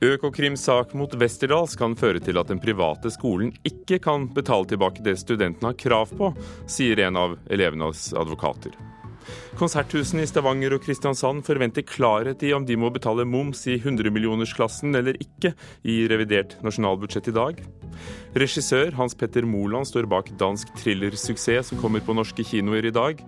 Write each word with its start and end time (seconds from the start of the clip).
Økokrims 0.00 0.62
sak 0.64 0.94
mot 0.96 1.12
Westerdals 1.20 1.74
kan 1.76 1.92
føre 1.92 2.22
til 2.24 2.40
at 2.40 2.48
den 2.48 2.60
private 2.62 3.10
skolen 3.12 3.50
ikke 3.68 3.98
kan 4.00 4.30
betale 4.32 4.64
tilbake 4.70 5.04
det 5.04 5.18
studentene 5.20 5.74
har 5.74 5.76
krav 5.76 6.14
på, 6.16 6.30
sier 6.64 7.02
en 7.04 7.18
av 7.20 7.34
elevenes 7.52 8.06
advokater. 8.16 8.72
Konserthusene 9.60 10.24
i 10.24 10.30
Stavanger 10.30 10.72
og 10.72 10.80
Kristiansand 10.86 11.44
forventer 11.44 11.84
klarhet 11.84 12.40
i 12.48 12.54
om 12.56 12.64
de 12.64 12.78
må 12.80 12.88
betale 12.94 13.28
moms 13.28 13.66
i 13.68 13.76
100-millionersklassen 13.76 14.96
eller 14.96 15.20
ikke 15.20 15.52
i 15.84 16.00
revidert 16.08 16.56
nasjonalbudsjett 16.64 17.28
i 17.28 17.36
dag. 17.36 17.60
Regissør 18.40 18.96
Hans 18.96 19.18
Petter 19.20 19.44
Moland 19.44 19.90
står 19.90 20.08
bak 20.08 20.32
dansk 20.40 20.72
thrillersuksess 20.80 21.74
som 21.74 21.84
kommer 21.84 22.00
på 22.00 22.16
norske 22.16 22.46
kinoer 22.46 22.88
i 22.88 22.94
dag. 22.96 23.20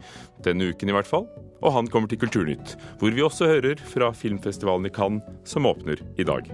Denne 0.47 0.73
uken 0.73 0.89
i 0.89 0.97
hvert 0.97 1.11
fall. 1.11 1.29
Og 1.63 1.73
han 1.77 1.87
kommer 1.87 2.11
til 2.11 2.19
Kulturnytt, 2.19 2.75
hvor 2.99 3.15
vi 3.15 3.23
også 3.23 3.47
hører 3.47 3.81
fra 3.87 4.11
filmfestivalen 4.17 4.91
i 4.91 4.95
Cannes, 4.95 5.23
som 5.47 5.67
åpner 5.71 6.03
i 6.19 6.27
dag. 6.27 6.51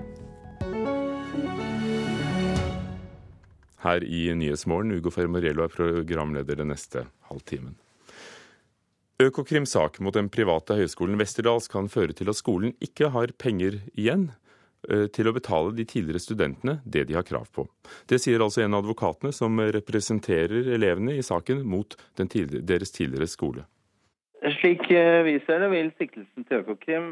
Her 3.79 4.05
i 4.05 4.27
Nyhetsmorgen, 4.35 4.93
Ugo 4.99 5.13
Fermariello 5.15 5.65
er 5.65 5.73
programleder 5.73 6.59
den 6.59 6.73
neste 6.75 7.07
halvtimen. 7.31 7.77
Økokrims 9.23 9.73
sak 9.75 9.97
mot 10.05 10.15
den 10.15 10.29
private 10.31 10.77
høyskolen 10.79 11.19
Westerdals 11.19 11.71
kan 11.71 11.89
føre 11.91 12.15
til 12.15 12.31
at 12.31 12.39
skolen 12.39 12.77
ikke 12.85 13.09
har 13.15 13.33
penger 13.39 13.81
igjen 13.99 14.29
eh, 14.87 15.09
til 15.15 15.27
å 15.27 15.35
betale 15.35 15.73
de 15.75 15.87
tidligere 15.89 16.23
studentene 16.23 16.77
det 16.85 17.09
de 17.09 17.17
har 17.17 17.27
krav 17.27 17.49
på. 17.55 17.65
Det 18.07 18.21
sier 18.23 18.45
altså 18.45 18.63
en 18.63 18.77
av 18.77 18.85
advokatene 18.85 19.35
som 19.35 19.59
representerer 19.59 20.71
elevene 20.77 21.17
i 21.19 21.25
saken 21.27 21.65
mot 21.67 21.97
tidligere, 22.19 22.63
deres 22.67 22.95
tidligere 22.95 23.31
skole. 23.31 23.67
Slik 24.61 24.91
eh, 24.91 25.23
vi 25.27 25.39
ser 25.47 25.61
det, 25.65 25.71
vil 25.73 25.91
siktelsen 25.99 26.47
til 26.47 26.63
Økokrim 26.63 27.09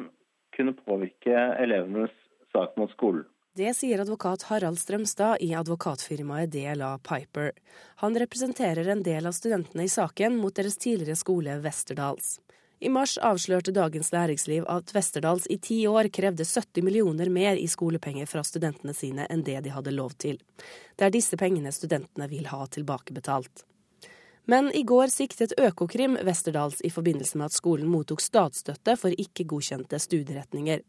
kunne 0.56 0.76
påvirke 0.86 1.34
elevenes 1.60 2.14
sak 2.54 2.76
mot 2.78 2.92
skolen. 2.94 3.26
Det 3.56 3.70
sier 3.72 4.02
advokat 4.02 4.42
Harald 4.50 4.76
Strømstad 4.76 5.40
i 5.40 5.54
advokatfirmaet 5.56 6.50
DLA 6.52 6.90
Piper. 7.00 7.54
Han 8.02 8.18
representerer 8.20 8.90
en 8.92 9.00
del 9.02 9.26
av 9.26 9.32
studentene 9.32 9.86
i 9.86 9.92
saken 9.92 10.36
mot 10.36 10.54
deres 10.54 10.76
tidligere 10.76 11.16
skole 11.16 11.54
Westerdals. 11.64 12.34
I 12.78 12.90
mars 12.92 13.14
avslørte 13.24 13.72
Dagens 13.72 14.12
Næringsliv 14.12 14.66
at 14.68 14.92
Westerdals 14.92 15.46
i 15.48 15.56
ti 15.56 15.78
år 15.88 16.10
krevde 16.12 16.44
70 16.44 16.84
millioner 16.84 17.32
mer 17.32 17.56
i 17.56 17.64
skolepenger 17.64 18.28
fra 18.28 18.42
studentene 18.44 18.92
sine 18.92 19.24
enn 19.32 19.46
det 19.46 19.62
de 19.64 19.72
hadde 19.72 19.96
lov 19.96 20.12
til. 20.20 20.36
Det 20.92 21.08
er 21.08 21.16
disse 21.16 21.40
pengene 21.40 21.72
studentene 21.72 22.28
vil 22.28 22.52
ha 22.52 22.60
tilbakebetalt. 22.68 23.64
Men 24.48 24.68
i 24.78 24.82
går 24.86 25.10
siktet 25.10 25.56
Økokrim 25.58 26.12
Westerdals 26.22 26.78
i 26.86 26.90
forbindelse 26.94 27.38
med 27.38 27.48
at 27.48 27.54
skolen 27.56 27.88
mottok 27.90 28.20
statsstøtte 28.22 28.94
for 29.00 29.10
ikke 29.10 29.42
godkjente 29.50 29.98
studieretninger. 29.98 30.84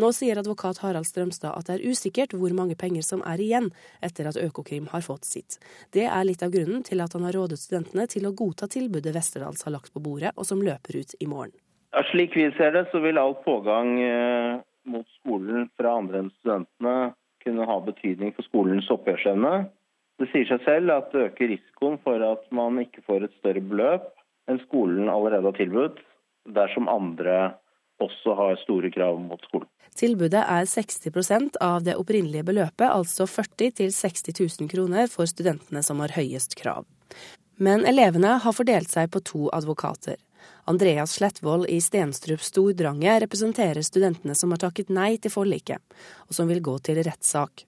Nå 0.00 0.08
sier 0.16 0.40
advokat 0.40 0.80
Harald 0.80 1.04
Strømstad 1.04 1.52
at 1.52 1.68
det 1.68 1.76
er 1.76 1.92
usikkert 1.92 2.32
hvor 2.32 2.56
mange 2.56 2.78
penger 2.80 3.04
som 3.04 3.20
er 3.28 3.42
igjen 3.44 3.68
etter 4.00 4.30
at 4.30 4.40
Økokrim 4.40 4.88
har 4.94 5.04
fått 5.04 5.28
sitt. 5.28 5.58
Det 5.92 6.06
er 6.08 6.24
litt 6.24 6.40
av 6.40 6.54
grunnen 6.56 6.80
til 6.88 7.04
at 7.04 7.12
han 7.12 7.28
har 7.28 7.36
rådet 7.36 7.60
studentene 7.60 8.08
til 8.08 8.24
å 8.24 8.32
godta 8.32 8.70
tilbudet 8.72 9.12
Westerdals 9.12 9.68
har 9.68 9.76
lagt 9.76 9.92
på 9.92 10.00
bordet, 10.00 10.32
og 10.32 10.48
som 10.48 10.64
løper 10.64 11.02
ut 11.02 11.12
i 11.20 11.28
morgen. 11.28 11.52
Ja, 11.92 12.00
slik 12.08 12.32
vi 12.32 12.48
ser 12.56 12.72
det, 12.72 12.86
så 12.88 13.04
vil 13.04 13.20
all 13.20 13.36
pågang 13.44 13.98
eh, 14.00 14.64
mot 14.88 15.04
skolen 15.20 15.68
fra 15.76 15.98
andre 16.00 16.24
enn 16.24 16.32
studentene 16.38 17.12
kunne 17.44 17.68
ha 17.68 17.76
betydning 17.84 18.32
for 18.32 18.48
skolens 18.48 18.88
oppgjørsevne. 18.94 19.66
Det 20.20 20.28
sier 20.30 20.46
seg 20.48 20.64
selv 20.66 20.92
at 20.94 21.12
det 21.14 21.28
øker 21.30 21.52
risikoen 21.54 21.98
for 22.04 22.22
at 22.26 22.44
man 22.54 22.78
ikke 22.82 23.04
får 23.06 23.26
et 23.26 23.36
større 23.40 23.62
beløp 23.64 24.08
enn 24.50 24.60
skolen 24.66 25.10
allerede 25.10 25.48
har 25.48 25.58
tilbudt, 25.58 26.00
dersom 26.50 26.90
andre 26.90 27.54
også 28.02 28.34
har 28.34 28.58
store 28.62 28.90
krav 28.90 29.20
mot 29.22 29.42
skolen. 29.46 29.68
Tilbudet 29.98 30.40
er 30.40 30.66
60% 30.66 31.58
av 31.60 31.84
det 31.84 31.94
opprinnelige 32.00 32.46
beløpet, 32.48 32.88
altså 32.88 33.26
40 33.28 33.74
000-60 33.76 34.60
000 34.62 34.70
kroner 34.72 35.08
for 35.12 35.28
studentene 35.28 35.82
som 35.84 36.00
har 36.00 36.14
høyest 36.16 36.56
krav. 36.58 36.86
Men 37.60 37.84
elevene 37.86 38.38
har 38.42 38.56
fordelt 38.56 38.90
seg 38.90 39.10
på 39.12 39.20
to 39.28 39.48
advokater. 39.52 40.16
Andreas 40.64 41.18
Slettvold 41.18 41.68
i 41.70 41.78
Stenstrup 41.84 42.40
Stordrange 42.42 43.18
representerer 43.22 43.84
studentene 43.86 44.34
som 44.34 44.54
har 44.54 44.62
takket 44.64 44.90
nei 44.90 45.16
til 45.22 45.34
forliket, 45.34 45.82
og 46.26 46.34
som 46.34 46.48
vil 46.50 46.62
gå 46.64 46.78
til 46.86 47.02
rettssak. 47.04 47.66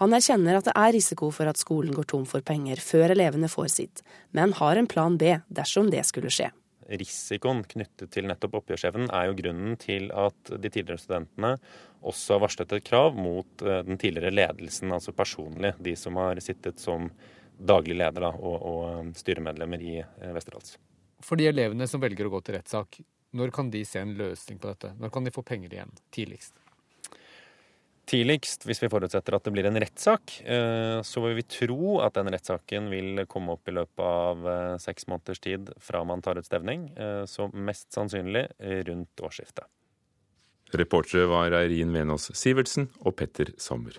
Han 0.00 0.14
erkjenner 0.16 0.58
at 0.58 0.68
det 0.68 0.74
er 0.78 0.92
risiko 0.96 1.30
for 1.34 1.50
at 1.50 1.60
skolen 1.60 1.94
går 1.96 2.08
tom 2.10 2.26
for 2.28 2.44
penger 2.46 2.82
før 2.82 3.14
elevene 3.14 3.50
får 3.50 3.70
sitt, 3.72 4.04
men 4.32 4.54
har 4.60 4.80
en 4.80 4.90
plan 4.90 5.18
B 5.20 5.36
dersom 5.48 5.90
det 5.92 6.04
skulle 6.08 6.32
skje. 6.32 6.50
Risikoen 6.84 7.62
knyttet 7.64 8.10
til 8.12 8.26
nettopp 8.28 8.58
oppgjørsevnen 8.60 9.08
er 9.14 9.30
jo 9.30 9.36
grunnen 9.38 9.78
til 9.80 10.10
at 10.12 10.50
de 10.52 10.68
tidligere 10.68 11.00
studentene 11.00 11.54
også 12.04 12.36
har 12.36 12.42
varslet 12.44 12.74
et 12.76 12.84
krav 12.84 13.16
mot 13.16 13.64
eh, 13.64 13.80
den 13.86 14.00
tidligere 14.00 14.34
ledelsen, 14.34 14.92
altså 14.92 15.14
personlig, 15.16 15.72
de 15.80 15.94
som 15.96 16.20
har 16.20 16.40
sittet 16.44 16.82
som 16.82 17.08
daglig 17.56 17.96
leder 17.96 18.26
da, 18.26 18.32
og, 18.36 18.56
og, 18.60 18.82
eh, 18.90 19.14
styremedlemmer 19.16 19.80
i 19.80 19.96
eh, 20.02 20.34
Westerdals. 20.36 20.76
For 21.24 21.40
de 21.40 21.48
elevene 21.48 21.88
som 21.88 22.02
velger 22.02 22.28
å 22.28 22.34
gå 22.34 22.42
til 22.44 22.58
rettssak, 22.58 23.00
når 23.34 23.54
kan 23.54 23.72
de 23.72 23.80
se 23.88 24.02
en 24.04 24.12
løsning 24.18 24.60
på 24.60 24.68
dette? 24.70 24.92
Når 25.00 25.14
kan 25.14 25.24
de 25.24 25.32
få 25.34 25.42
penger 25.46 25.72
igjen 25.72 25.96
tidligst? 26.14 26.60
Tidligst, 28.04 28.66
hvis 28.68 28.82
vi 28.82 28.90
forutsetter 28.92 29.32
at 29.32 29.46
det 29.46 29.52
blir 29.54 29.64
en 29.64 29.78
rettssak, 29.80 30.34
eh, 30.44 30.98
så 31.00 31.22
vil 31.24 31.38
vi 31.38 31.46
tro 31.48 31.94
at 32.04 32.18
den 32.18 32.28
rettssaken 32.34 32.90
vil 32.92 33.22
komme 33.30 33.56
opp 33.56 33.70
i 33.70 33.76
løpet 33.78 34.04
av 34.04 34.48
eh, 34.50 34.72
seks 34.82 35.08
måneders 35.08 35.40
tid 35.40 35.70
fra 35.80 36.02
man 36.04 36.20
tar 36.24 36.36
ut 36.36 36.44
stevning. 36.44 36.90
Eh, 37.00 37.22
så 37.30 37.48
mest 37.56 37.94
sannsynlig 37.96 38.44
rundt 38.90 39.24
årsskiftet. 39.24 39.64
Reportere 40.76 41.30
var 41.30 41.54
Eirin 41.56 41.94
Venås 41.94 42.28
Sivertsen 42.36 42.90
og 43.00 43.16
Petter 43.16 43.54
Sommer. 43.62 43.96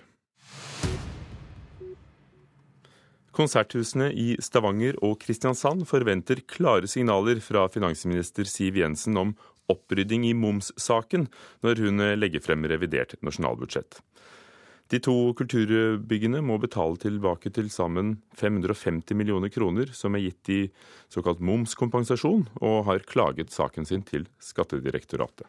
Konserthusene 3.36 4.12
i 4.16 4.30
Stavanger 4.40 4.96
og 5.04 5.18
Kristiansand 5.20 5.82
forventer 5.90 6.40
klare 6.48 6.88
signaler 6.88 7.42
fra 7.44 7.66
finansminister 7.72 8.48
Siv 8.48 8.78
Jensen 8.80 9.18
om 9.20 9.34
opprydding 9.72 10.26
i 10.28 10.34
momssaken 10.36 11.28
når 11.66 11.82
hun 11.84 12.04
legger 12.18 12.44
frem 12.44 12.66
revidert 12.70 13.16
nasjonalbudsjett. 13.26 14.00
De 14.92 15.00
to 15.02 15.14
kulturbyggene 15.34 16.38
må 16.46 16.60
betale 16.62 16.98
tilbake 17.02 17.50
til 17.54 17.66
sammen 17.74 18.20
550 18.38 19.18
millioner 19.18 19.50
kroner, 19.50 19.90
som 19.90 20.14
er 20.14 20.28
gitt 20.28 20.50
i 20.54 20.60
såkalt 21.10 21.42
momskompensasjon, 21.42 22.46
og 22.62 22.76
har 22.86 23.06
klaget 23.10 23.50
saken 23.54 23.88
sin 23.88 24.06
til 24.06 24.28
Skattedirektoratet. 24.38 25.48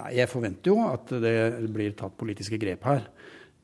Nei, 0.00 0.14
Jeg 0.16 0.32
forventer 0.32 0.72
jo 0.72 0.80
at 0.88 1.12
det 1.12 1.70
blir 1.74 1.92
tatt 1.98 2.16
politiske 2.18 2.58
grep 2.58 2.88
her. 2.88 3.04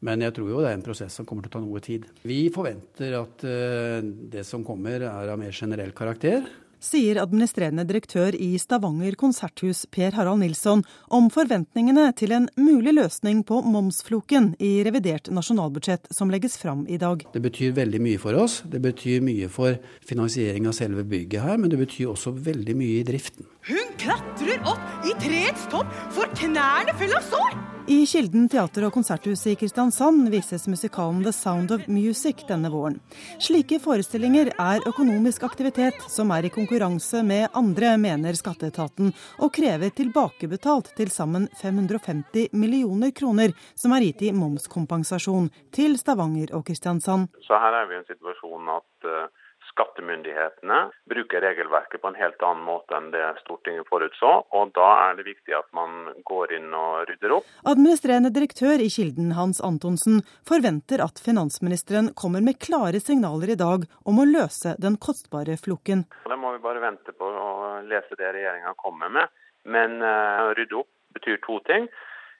Men 0.04 0.22
jeg 0.24 0.32
tror 0.36 0.48
jo 0.48 0.60
det 0.62 0.70
er 0.70 0.78
en 0.78 0.84
prosess 0.84 1.16
som 1.16 1.26
kommer 1.28 1.44
til 1.44 1.52
å 1.52 1.56
ta 1.58 1.60
noe 1.64 1.80
tid. 1.84 2.06
Vi 2.24 2.48
forventer 2.52 3.16
at 3.18 3.42
eh, 3.44 4.00
det 4.32 4.46
som 4.48 4.64
kommer 4.64 5.00
er 5.00 5.32
av 5.32 5.40
mer 5.40 5.52
generell 5.52 5.92
karakter 5.96 6.46
sier 6.80 7.20
administrerende 7.22 7.84
direktør 7.88 8.34
i 8.34 8.54
Stavanger 8.60 9.16
konserthus 9.20 9.84
Per 9.92 10.16
Harald 10.16 10.42
Nilsson 10.42 10.82
om 11.12 11.28
forventningene 11.32 12.08
til 12.18 12.34
en 12.36 12.48
mulig 12.60 12.94
løsning 12.96 13.42
på 13.46 13.60
momsfloken 13.62 14.54
i 14.58 14.72
revidert 14.86 15.30
nasjonalbudsjett 15.32 16.10
som 16.14 16.32
legges 16.32 16.58
fram 16.60 16.86
i 16.88 16.98
dag. 17.00 17.26
Det 17.32 17.42
betyr 17.44 17.76
veldig 17.78 18.02
mye 18.04 18.20
for 18.22 18.38
oss. 18.40 18.60
Det 18.64 18.82
betyr 18.82 19.24
mye 19.24 19.50
for 19.52 19.76
finansiering 20.06 20.68
av 20.70 20.76
selve 20.78 21.04
bygget 21.06 21.44
her, 21.44 21.60
men 21.60 21.72
det 21.72 21.80
betyr 21.80 22.12
også 22.14 22.34
veldig 22.36 22.76
mye 22.78 23.00
i 23.00 23.06
driften. 23.06 23.48
Hun 23.68 23.92
klatrer 24.00 24.64
opp 24.68 25.04
i 25.04 25.16
treets 25.20 25.68
topp, 25.72 25.92
for 26.16 26.32
knærne 26.40 26.96
fulle 27.00 27.20
av 27.20 27.28
sår! 27.32 27.79
I 27.90 28.06
Kilden 28.06 28.44
teater- 28.48 28.84
og 28.86 28.92
konserthus 28.94 29.40
i 29.50 29.56
Kristiansand 29.58 30.28
vises 30.30 30.68
musikalen 30.70 31.24
The 31.24 31.32
Sound 31.34 31.72
of 31.74 31.88
Music 31.90 32.44
denne 32.46 32.70
våren. 32.70 33.00
Slike 33.42 33.80
forestillinger 33.82 34.52
er 34.62 34.86
økonomisk 34.86 35.42
aktivitet 35.48 35.98
som 36.06 36.30
er 36.30 36.46
i 36.46 36.52
konkurranse 36.54 37.24
med 37.26 37.48
andre, 37.58 37.96
mener 37.98 38.38
skatteetaten, 38.38 39.10
og 39.42 39.50
krever 39.58 39.90
tilbakebetalt 39.90 40.92
til 40.94 41.10
sammen 41.10 41.48
550 41.58 42.54
millioner 42.54 43.10
kroner, 43.10 43.58
som 43.74 43.98
er 43.98 44.06
gitt 44.06 44.22
i 44.22 44.32
momskompensasjon 44.38 45.50
til 45.74 45.98
Stavanger 45.98 46.54
og 46.54 46.68
Kristiansand. 46.70 47.26
Så 47.42 47.58
her 47.58 47.74
er 47.74 47.90
vi 47.90 47.98
i 47.98 48.02
en 48.04 48.10
situasjon 48.12 48.70
at 48.78 49.10
uh 49.10 49.39
skattemyndighetene 49.80 50.90
bruker 51.08 51.40
regelverket 51.40 52.02
på 52.02 52.08
en 52.08 52.18
helt 52.18 52.42
annen 52.44 52.64
måte 52.64 52.96
enn 52.96 53.10
det 53.14 53.22
Stortinget 53.40 53.88
forutså. 53.88 54.32
og 54.50 54.72
Da 54.76 54.88
er 55.08 55.16
det 55.16 55.26
viktig 55.28 55.56
at 55.56 55.68
man 55.76 56.12
går 56.28 56.52
inn 56.58 56.68
og 56.76 57.08
rydder 57.08 57.36
opp. 57.38 57.48
Administrerende 57.64 58.32
direktør 58.34 58.82
i 58.82 58.90
Kilden, 58.92 59.32
Hans 59.38 59.60
Antonsen, 59.64 60.20
forventer 60.48 61.02
at 61.04 61.22
finansministeren 61.24 62.12
kommer 62.14 62.44
med 62.44 62.60
klare 62.60 63.00
signaler 63.00 63.54
i 63.54 63.58
dag 63.60 63.88
om 64.04 64.20
å 64.20 64.28
løse 64.28 64.76
den 64.78 65.00
kostbare 65.00 65.56
floken. 65.56 66.04
Det 66.28 66.40
må 66.40 66.52
vi 66.56 66.64
bare 66.64 66.84
vente 66.84 67.16
på 67.16 67.24
å 67.24 67.80
lese 67.88 68.18
det 68.20 68.34
regjeringa 68.36 68.76
kommer 68.76 69.08
med. 69.08 69.32
Men 69.64 70.00
å 70.00 70.52
rydde 70.56 70.80
opp 70.80 70.88
betyr 71.16 71.40
to 71.46 71.58
ting. 71.68 71.88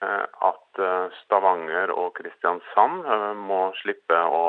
Eh, 0.00 0.26
at 0.49 0.81
eh, 0.81 1.17
Stavanger 1.20 1.91
og 1.93 2.14
Kristiansand 2.17 3.02
eh, 3.05 3.32
må 3.37 3.67
slippe 3.82 4.17
å 4.17 4.44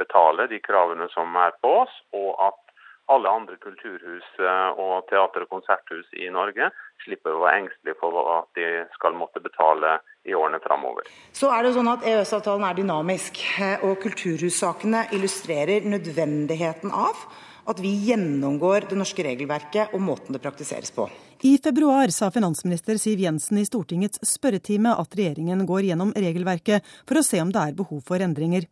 betale 0.00 0.48
de 0.50 0.58
kravene 0.58 1.06
som 1.12 1.36
er 1.38 1.54
på 1.62 1.70
oss, 1.84 1.92
og 2.18 2.32
at 2.48 2.62
alle 3.06 3.30
andre 3.30 3.54
kulturhus 3.62 4.26
og 4.42 5.04
teater- 5.06 5.44
og 5.44 5.50
konserthus 5.52 6.08
i 6.18 6.26
Norge 6.34 6.72
slipper 7.04 7.36
å 7.36 7.44
være 7.44 7.60
engstelige 7.60 8.00
for 8.00 8.18
at 8.32 8.48
de 8.58 8.64
skal 8.96 9.14
måtte 9.14 9.38
betale 9.44 9.92
i 10.26 10.34
årene 10.34 10.58
framover. 10.64 11.06
Så 11.30 11.52
er 11.54 11.62
det 11.62 11.76
sånn 11.76 11.92
at 11.92 12.02
EØS-avtalen 12.02 12.66
er 12.66 12.80
dynamisk, 12.80 13.38
og 13.86 14.02
kulturhussakene 14.02 15.04
illustrerer 15.14 15.86
nødvendigheten 15.86 16.90
av 16.90 17.22
at 17.70 17.78
vi 17.78 17.94
gjennomgår 18.08 18.90
det 18.90 18.98
norske 18.98 19.30
regelverket 19.30 19.94
og 19.94 20.02
måten 20.02 20.34
det 20.34 20.42
praktiseres 20.42 20.90
på. 20.90 21.06
I 21.40 21.58
februar 21.58 22.08
sa 22.08 22.30
finansminister 22.30 22.96
Siv 22.98 23.20
Jensen 23.20 23.58
i 23.58 23.66
Stortingets 23.66 24.22
spørretime 24.24 24.94
at 24.96 25.16
regjeringen 25.18 25.66
går 25.68 25.90
gjennom 25.90 26.14
regelverket 26.16 26.86
for 27.04 27.20
å 27.20 27.24
se 27.26 27.42
om 27.42 27.50
det 27.52 27.60
er 27.60 27.76
behov 27.76 28.00
for 28.08 28.24
endringer. 28.24 28.64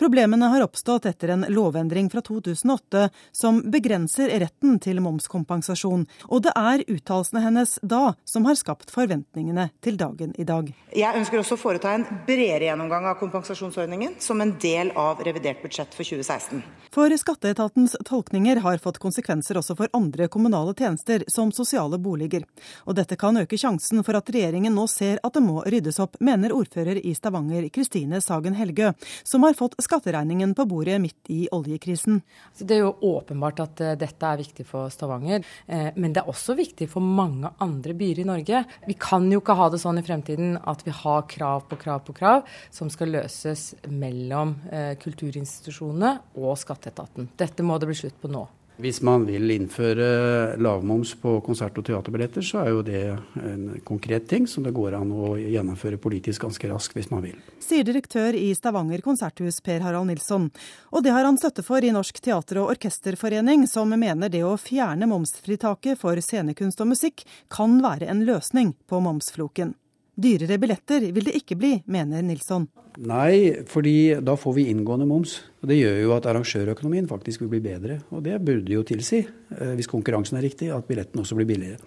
Problemene 0.00 0.50
har 0.52 0.64
oppstått 0.64 1.06
etter 1.10 1.34
en 1.34 1.46
lovendring 1.48 2.10
fra 2.10 2.22
2008 2.24 3.08
som 3.32 3.62
begrenser 3.70 4.32
retten 4.40 4.78
til 4.82 5.00
momskompensasjon, 5.04 6.06
og 6.28 6.44
det 6.46 6.54
er 6.56 6.84
uttalelsene 6.86 7.44
hennes 7.44 7.76
da 7.82 8.14
som 8.28 8.46
har 8.48 8.58
skapt 8.58 8.92
forventningene 8.94 9.68
til 9.84 9.98
dagen 10.00 10.34
i 10.38 10.46
dag. 10.48 10.70
Jeg 10.96 11.20
ønsker 11.20 11.42
også 11.42 11.58
å 11.58 11.60
foreta 11.60 11.94
en 11.94 12.06
bredere 12.26 12.70
gjennomgang 12.70 13.08
av 13.10 13.18
kompensasjonsordningen 13.20 14.18
som 14.22 14.40
en 14.42 14.56
del 14.62 14.92
av 14.98 15.22
revidert 15.26 15.62
budsjett 15.62 15.94
for 15.94 16.06
2016. 16.06 16.62
For 16.94 17.12
skatteetatens 17.16 17.96
tolkninger 18.06 18.62
har 18.64 18.80
fått 18.82 18.98
konsekvenser 19.02 19.60
også 19.60 19.76
for 19.78 19.92
andre 19.96 20.26
kommunale 20.28 20.74
tjenester, 20.74 21.24
som 21.28 21.52
sosiale 21.54 21.98
boliger. 22.02 22.46
Og 22.88 22.96
dette 22.98 23.18
kan 23.20 23.38
øke 23.38 23.58
sjansen 23.60 24.02
for 24.06 24.18
at 24.18 24.30
regjeringen 24.32 24.74
nå 24.74 24.86
ser 24.90 25.20
at 25.22 25.36
det 25.36 25.44
må 25.44 25.62
ryddes 25.66 26.00
opp, 26.02 26.18
mener 26.20 26.54
ordfører 26.56 26.98
i 26.98 27.14
Stavanger 27.14 27.68
Kristine 27.74 28.20
Sagen 28.24 28.56
Helgø, 28.58 28.92
som 29.22 29.46
har 29.46 29.58
fått 29.60 29.76
skatteregningen 29.82 30.54
på 30.56 30.66
bordet 30.70 30.98
midt 31.02 31.30
i 31.32 31.44
oljekrisen. 31.52 32.22
Det 32.58 32.78
er 32.78 32.84
jo 32.86 32.94
åpenbart 33.12 33.62
at 33.64 33.82
eh, 33.84 33.96
dette 34.00 34.26
er 34.26 34.40
viktig 34.40 34.66
for 34.68 34.92
Stavanger, 34.92 35.44
eh, 35.66 35.90
men 35.96 36.14
det 36.14 36.22
er 36.22 36.30
også 36.32 36.56
viktig 36.58 36.88
for 36.92 37.04
mange 37.04 37.52
andre 37.62 37.96
byer 37.96 38.22
i 38.22 38.28
Norge. 38.28 38.64
Vi 38.88 38.96
kan 39.00 39.28
jo 39.32 39.42
ikke 39.42 39.58
ha 39.58 39.68
det 39.72 39.82
sånn 39.82 40.00
i 40.00 40.06
fremtiden 40.06 40.56
at 40.70 40.84
vi 40.86 40.94
har 41.02 41.26
krav 41.30 41.66
på 41.70 41.80
krav 41.80 42.04
på 42.06 42.16
krav 42.16 42.46
som 42.72 42.90
skal 42.92 43.12
løses 43.16 43.74
mellom 43.88 44.56
eh, 44.72 44.94
kulturinstitusjonene 45.00 46.16
og 46.40 46.56
skatteetaten. 46.60 47.30
Dette 47.40 47.66
må 47.66 47.78
det 47.78 47.90
bli 47.90 48.00
slutt 48.00 48.18
på 48.20 48.32
nå. 48.32 48.46
Hvis 48.80 49.02
man 49.04 49.26
vil 49.28 49.50
innføre 49.52 50.56
lavmoms 50.56 51.12
på 51.20 51.34
konsert- 51.44 51.76
og 51.76 51.84
teaterbilletter, 51.84 52.40
så 52.40 52.62
er 52.62 52.70
jo 52.72 52.82
det 52.86 53.02
en 53.36 53.66
konkret 53.84 54.24
ting 54.30 54.46
som 54.48 54.64
det 54.64 54.72
går 54.72 54.96
an 54.96 55.10
å 55.12 55.34
gjennomføre 55.36 56.00
politisk 56.00 56.46
ganske 56.46 56.70
raskt 56.70 56.96
hvis 56.96 57.10
man 57.12 57.26
vil. 57.26 57.36
Sier 57.60 57.84
direktør 57.84 58.36
i 58.38 58.48
Stavanger 58.56 59.04
konserthus 59.04 59.60
Per 59.60 59.84
Harald 59.84 60.08
Nilsson. 60.08 60.48
Og 60.96 61.04
det 61.04 61.12
har 61.12 61.28
han 61.28 61.36
støtte 61.36 61.64
for 61.66 61.84
i 61.84 61.92
Norsk 61.92 62.22
teater- 62.24 62.62
og 62.62 62.72
orkesterforening, 62.76 63.66
som 63.68 63.92
mener 63.92 64.32
det 64.32 64.46
å 64.48 64.56
fjerne 64.56 65.10
momsfritaket 65.10 66.00
for 66.00 66.16
scenekunst 66.16 66.80
og 66.80 66.94
musikk 66.94 67.26
kan 67.52 67.82
være 67.84 68.08
en 68.08 68.24
løsning 68.24 68.72
på 68.88 69.04
momsfloken. 69.04 69.76
Dyrere 70.20 70.58
billetter 70.60 71.04
vil 71.14 71.24
det 71.24 71.38
ikke 71.38 71.56
bli, 71.56 71.70
mener 71.88 72.20
Nilsson. 72.26 72.66
Nei, 73.08 73.62
fordi 73.70 74.18
da 74.20 74.34
får 74.36 74.56
vi 74.58 74.66
inngående 74.68 75.06
moms. 75.08 75.38
Og 75.62 75.70
Det 75.70 75.78
gjør 75.78 75.96
jo 76.02 76.10
at 76.16 76.26
arrangørøkonomien 76.28 77.08
faktisk 77.08 77.40
vil 77.40 77.52
bli 77.54 77.60
bedre. 77.64 78.00
Og 78.10 78.24
det 78.26 78.36
burde 78.44 78.68
jo 78.68 78.82
tilsi, 78.84 79.22
eh, 79.24 79.72
hvis 79.78 79.88
konkurransen 79.88 80.36
er 80.36 80.44
riktig, 80.44 80.68
at 80.68 80.86
billetten 80.86 81.20
også 81.20 81.38
blir 81.38 81.48
billigere. 81.48 81.80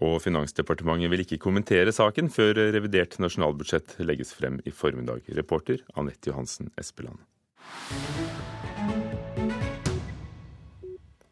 Og 0.00 0.20
Finansdepartementet 0.22 1.10
vil 1.10 1.24
ikke 1.24 1.40
kommentere 1.40 1.92
saken 1.92 2.30
før 2.32 2.54
revidert 2.72 3.18
nasjonalbudsjett 3.18 3.98
legges 4.00 4.32
frem 4.32 4.60
i 4.64 4.70
formiddag. 4.70 5.24
Reporter 5.36 5.80
Anette 5.96 6.30
Johansen 6.30 6.70
Espeland. 6.78 7.18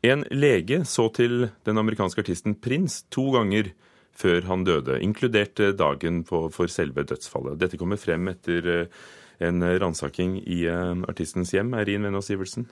En 0.04 0.24
lege 0.30 0.84
så 0.84 1.08
til 1.08 1.48
den 1.64 1.78
amerikanske 1.80 2.20
artisten 2.20 2.54
Prince 2.54 3.04
to 3.10 3.30
ganger 3.32 3.72
før 4.14 4.46
han 4.48 4.64
døde, 4.66 5.00
inkludert 5.02 5.60
dagen 5.78 6.22
på, 6.28 6.46
for 6.54 6.70
selve 6.70 7.06
dødsfallet. 7.06 7.58
Dette 7.60 7.80
kommer 7.80 8.00
frem 8.00 8.30
etter 8.32 8.70
eh, 8.72 9.06
en 9.44 9.64
ransaking 9.82 10.38
i 10.44 10.64
eh, 10.70 10.92
artistens 11.10 11.54
hjem. 11.54 11.74
Eirin 11.78 12.06
Venås 12.06 12.30
Iversen? 12.34 12.68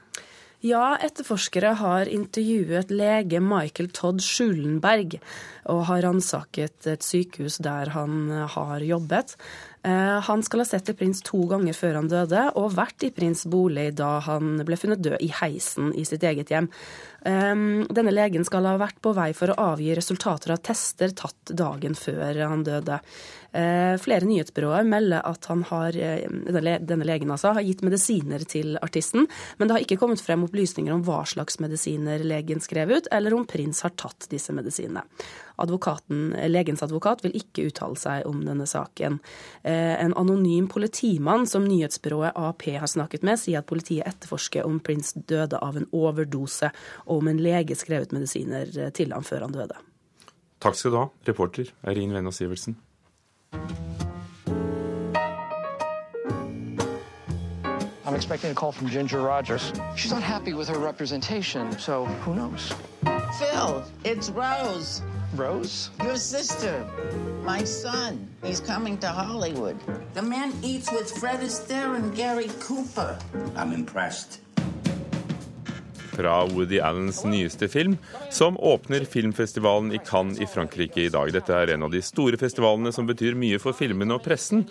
Ja, 0.63 0.93
etterforskere 1.03 1.73
har 1.81 2.07
intervjuet 2.07 2.93
lege 2.95 3.41
Michael 3.43 3.89
Todd 3.91 4.21
Schulenberg 4.23 5.17
og 5.73 5.81
har 5.89 6.05
ransaket 6.07 6.87
et 6.87 7.03
sykehus 7.03 7.57
der 7.67 7.91
han 7.97 8.31
har 8.31 8.85
jobbet. 8.87 9.35
Eh, 9.83 10.21
han 10.23 10.45
skal 10.47 10.63
ha 10.63 10.67
sett 10.69 10.87
til 10.87 10.95
prins 11.01 11.25
to 11.27 11.41
ganger 11.51 11.75
før 11.75 11.99
han 11.99 12.11
døde, 12.13 12.45
og 12.55 12.77
vært 12.77 13.03
i 13.03 13.11
prins 13.11 13.43
bolig 13.51 13.89
da 13.99 14.21
han 14.23 14.63
ble 14.63 14.79
funnet 14.79 15.03
død 15.03 15.19
i 15.19 15.33
heisen 15.41 15.91
i 15.99 16.07
sitt 16.07 16.23
eget 16.23 16.55
hjem. 16.55 16.71
Denne 17.23 18.11
legen 18.11 18.43
skal 18.45 18.67
ha 18.67 18.75
vært 18.81 18.99
på 19.05 19.13
vei 19.15 19.29
for 19.37 19.53
å 19.53 19.59
avgi 19.73 19.93
resultater 19.95 20.57
av 20.57 20.63
tester 20.67 21.13
tatt 21.15 21.53
dagen 21.55 21.95
før 21.95 22.41
han 22.51 22.65
døde. 22.67 22.99
Eh, 23.53 23.99
flere 24.01 24.25
nyhetsbyråer 24.25 24.87
melder 24.89 25.21
at 25.29 25.45
har, 25.45 25.97
eh, 25.97 26.25
denne 26.81 27.05
legen 27.05 27.31
altså, 27.31 27.53
har 27.53 27.61
gitt 27.61 27.83
medisiner 27.83 28.41
til 28.49 28.79
artisten, 28.81 29.27
men 29.59 29.69
det 29.69 29.75
har 29.75 29.85
ikke 29.85 29.99
kommet 30.01 30.25
frem 30.25 30.45
opplysninger 30.45 30.93
om 30.93 31.05
hva 31.05 31.21
slags 31.27 31.61
medisiner 31.61 32.25
legen 32.25 32.61
skrev 32.61 32.91
ut, 32.91 33.09
eller 33.13 33.35
om 33.35 33.45
prins 33.45 33.83
har 33.83 33.91
tatt 33.91 34.27
disse 34.31 34.53
medisinene. 34.53 35.05
Advokaten, 35.59 36.33
legens 36.49 36.83
advokat 36.83 37.23
vil 37.23 37.37
ikke 37.37 37.67
uttale 37.69 37.97
seg 38.01 38.27
om 38.27 38.41
denne 38.45 38.65
saken. 38.65 39.21
Eh, 39.63 40.01
en 40.01 40.15
anonym 40.15 40.67
politimann 40.67 41.47
som 41.47 41.69
nyhetsbyrået 41.69 42.33
AP 42.35 42.79
har 42.79 42.89
snakket 42.89 43.23
med, 43.23 43.39
sier 43.39 43.59
at 43.59 43.67
politiet 43.67 44.07
etterforsker 44.07 44.65
om 44.65 44.81
prins 44.81 45.13
døde 45.13 45.61
av 45.61 45.77
en 45.77 45.87
overdose, 45.93 46.73
om 47.19 47.29
en 47.29 47.41
lege 47.41 47.75
skrev 47.79 48.07
ut 48.07 48.13
medisiner 48.13 48.91
til 48.95 49.13
ham 49.13 49.25
før 49.25 49.47
han 49.47 49.53
døde. 49.53 49.79
Takk 50.63 50.77
skal 50.79 50.93
du 50.95 50.97
ha, 51.01 51.07
reporter 51.29 51.73
Eirin 51.89 52.15
Venås 52.15 52.39
Sivertsen. 52.39 52.77
I'm 58.05 58.17
expecting 58.17 58.51
a 58.51 58.55
call 58.55 58.73
from 58.73 58.89
Ginger 58.89 59.21
Rogers. 59.23 59.73
She's 59.97 60.13
not 60.13 60.23
happy 60.23 60.53
with 60.53 60.69
her 60.69 60.79
representation, 60.79 61.73
so 61.79 62.05
who 62.25 62.35
knows? 62.35 62.75
Phil, 63.39 63.83
it's 64.05 64.29
Rose. 64.31 65.01
Rose? 65.35 65.91
Your 66.05 66.17
sister. 66.17 66.85
My 67.43 67.65
son. 67.65 68.29
He's 68.45 68.61
coming 68.61 68.99
to 68.99 69.09
Hollywood. 69.09 69.79
The 70.13 70.21
man 70.21 70.53
eats 70.63 70.93
with 70.93 71.11
Fred 71.19 71.41
Astaire 71.41 71.97
and 71.97 72.15
Gary 72.15 72.51
Cooper. 72.61 73.19
I'm 73.57 73.73
impressed. 73.73 74.42
Fra 76.13 76.43
Woody 76.51 76.81
Allens 76.83 77.23
nyeste 77.25 77.69
film, 77.73 77.97
som 78.31 78.59
åpner 78.61 79.07
filmfestivalen 79.09 79.93
i 79.97 80.01
Cannes 80.05 80.41
i 80.41 80.49
Frankrike 80.49 81.07
i 81.07 81.13
dag. 81.13 81.33
Dette 81.35 81.57
er 81.57 81.75
en 81.75 81.87
av 81.87 81.93
de 81.93 82.03
store 82.05 82.41
festivalene 82.41 82.93
som 82.95 83.09
betyr 83.09 83.39
mye 83.39 83.61
for 83.63 83.77
filmene 83.77 84.17
og 84.17 84.25
pressen. 84.25 84.67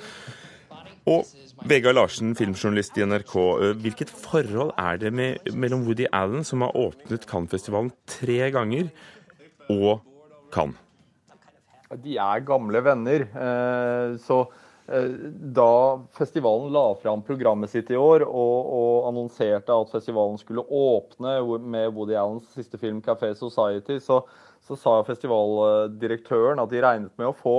Og 1.10 1.26
Vegard 1.70 1.98
Larsen, 1.98 2.36
filmjournalist 2.38 2.98
i 2.98 3.06
NRK. 3.06 3.36
Hvilket 3.82 4.14
forhold 4.14 4.74
er 4.82 5.02
det 5.02 5.12
med, 5.14 5.52
mellom 5.54 5.86
Woody 5.86 6.08
Allen, 6.14 6.46
som 6.48 6.66
har 6.66 6.78
åpnet 6.78 7.28
Cannes-festivalen 7.30 7.92
tre 8.10 8.40
ganger, 8.54 8.90
og 9.70 10.02
Cannes? 10.54 10.80
De 12.02 12.16
er 12.22 12.44
gamle 12.48 12.80
venner. 12.86 13.26
så 14.24 14.44
Eh, 14.46 14.60
da 14.92 16.02
festivalen 16.18 16.72
la 16.74 16.96
fram 17.02 17.22
programmet 17.24 17.72
sitt 17.72 17.92
i 17.92 17.98
år 18.00 18.26
og, 18.28 18.58
og, 18.66 18.96
annonserte 19.10 19.76
at 19.76 19.94
festivalen 19.94 20.40
skulle 20.42 20.66
åpne 20.68 21.38
med 21.64 21.94
Woody 21.96 22.18
Allens 22.20 22.50
siste 22.56 22.80
film 22.82 23.02
'Café 23.02 23.32
Society', 23.38 24.00
så, 24.00 24.22
så 24.68 24.76
sa 24.76 24.98
festivaldirektøren 25.08 26.60
at 26.60 26.70
de 26.70 26.84
regnet 26.84 27.16
med 27.18 27.32
å 27.32 27.38
få 27.38 27.58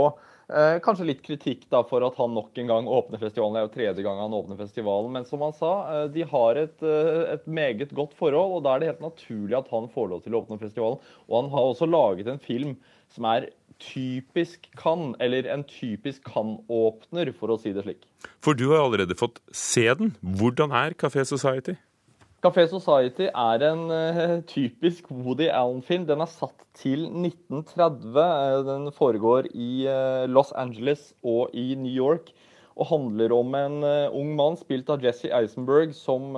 eh, 0.52 0.78
kanskje 0.84 1.08
litt 1.08 1.22
kritikk 1.24 1.66
da 1.72 1.82
for 1.88 2.04
at 2.06 2.18
han 2.20 2.34
nok 2.36 2.58
en 2.58 2.70
gang 2.70 2.88
åpner 2.90 3.20
festivalen. 3.22 3.56
Det 3.56 3.62
er 3.62 3.66
jo 3.66 3.74
tredje 3.76 4.06
gang 4.06 4.20
han 4.22 4.36
åpner 4.36 4.60
festivalen. 4.60 5.12
Men 5.16 5.26
som 5.28 5.44
han 5.44 5.54
sa, 5.56 5.72
eh, 5.92 6.06
de 6.14 6.26
har 6.28 6.60
et, 6.60 6.76
eh, 6.82 7.34
et, 7.34 7.46
meget 7.46 7.94
godt 7.96 8.14
forhold, 8.18 8.58
og 8.58 8.64
da 8.64 8.74
er 8.74 8.82
det 8.82 8.90
helt 8.92 9.06
naturlig 9.06 9.58
at 9.58 9.70
han 9.72 9.88
får 9.92 10.10
lov 10.12 10.24
til 10.24 10.34
å 10.34 10.42
åpne 10.42 10.60
festivalen. 10.62 11.00
Og 11.28 11.38
han 11.40 11.52
har 11.54 11.70
også 11.70 11.90
laget 11.90 12.28
en 12.32 12.42
film 12.42 12.76
som 13.12 13.28
er 13.28 13.50
typisk 13.82 14.68
kan, 14.78 15.12
eller 15.22 15.48
en 15.50 15.64
typisk 15.68 16.24
kan-åpner, 16.28 17.32
for 17.36 17.54
å 17.54 17.60
si 17.60 17.74
det 17.74 17.86
slik. 17.86 18.04
For 18.44 18.58
du 18.58 18.68
har 18.70 18.84
allerede 18.84 19.18
fått 19.18 19.42
se 19.54 19.88
den. 19.98 20.14
Hvordan 20.22 20.74
er 20.74 20.94
Café 20.98 21.26
Society? 21.28 21.76
Café 22.42 22.64
Society 22.66 23.28
er 23.30 23.62
en 23.68 23.82
uh, 23.86 24.40
typisk 24.50 25.06
Woody 25.14 25.46
Allen-film. 25.46 26.08
Den 26.08 26.24
er 26.24 26.30
satt 26.30 26.64
til 26.74 27.04
1930. 27.06 28.16
Eh, 28.18 28.54
den 28.66 28.88
foregår 28.96 29.46
i 29.54 29.84
uh, 29.86 30.24
Los 30.26 30.50
Angeles 30.58 31.12
og 31.22 31.54
i 31.54 31.76
New 31.78 31.92
York 31.92 32.32
og 32.72 32.88
handler 32.88 33.30
om 33.36 33.54
en 33.54 33.76
uh, 33.86 34.16
ung 34.18 34.34
mann 34.34 34.58
spilt 34.58 34.90
av 34.90 35.06
Jesse 35.06 35.30
Eisenberg 35.30 35.94
som 35.94 36.34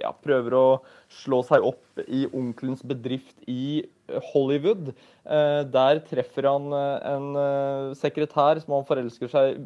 ja, 0.00 0.14
prøver 0.24 0.56
å 0.56 0.66
slå 1.12 1.42
seg 1.44 1.68
opp 1.68 2.00
i 2.06 2.24
onkelens 2.32 2.80
bedrift 2.88 3.36
i 3.44 3.82
Hollywood. 4.32 4.92
Uh, 5.24 5.62
der 5.72 6.02
treffer 6.08 6.48
han 6.50 6.72
en 6.72 7.94
sekretær 7.98 8.60
som 8.62 8.78
han 8.78 8.88
forelsker 8.88 9.30
seg 9.32 9.60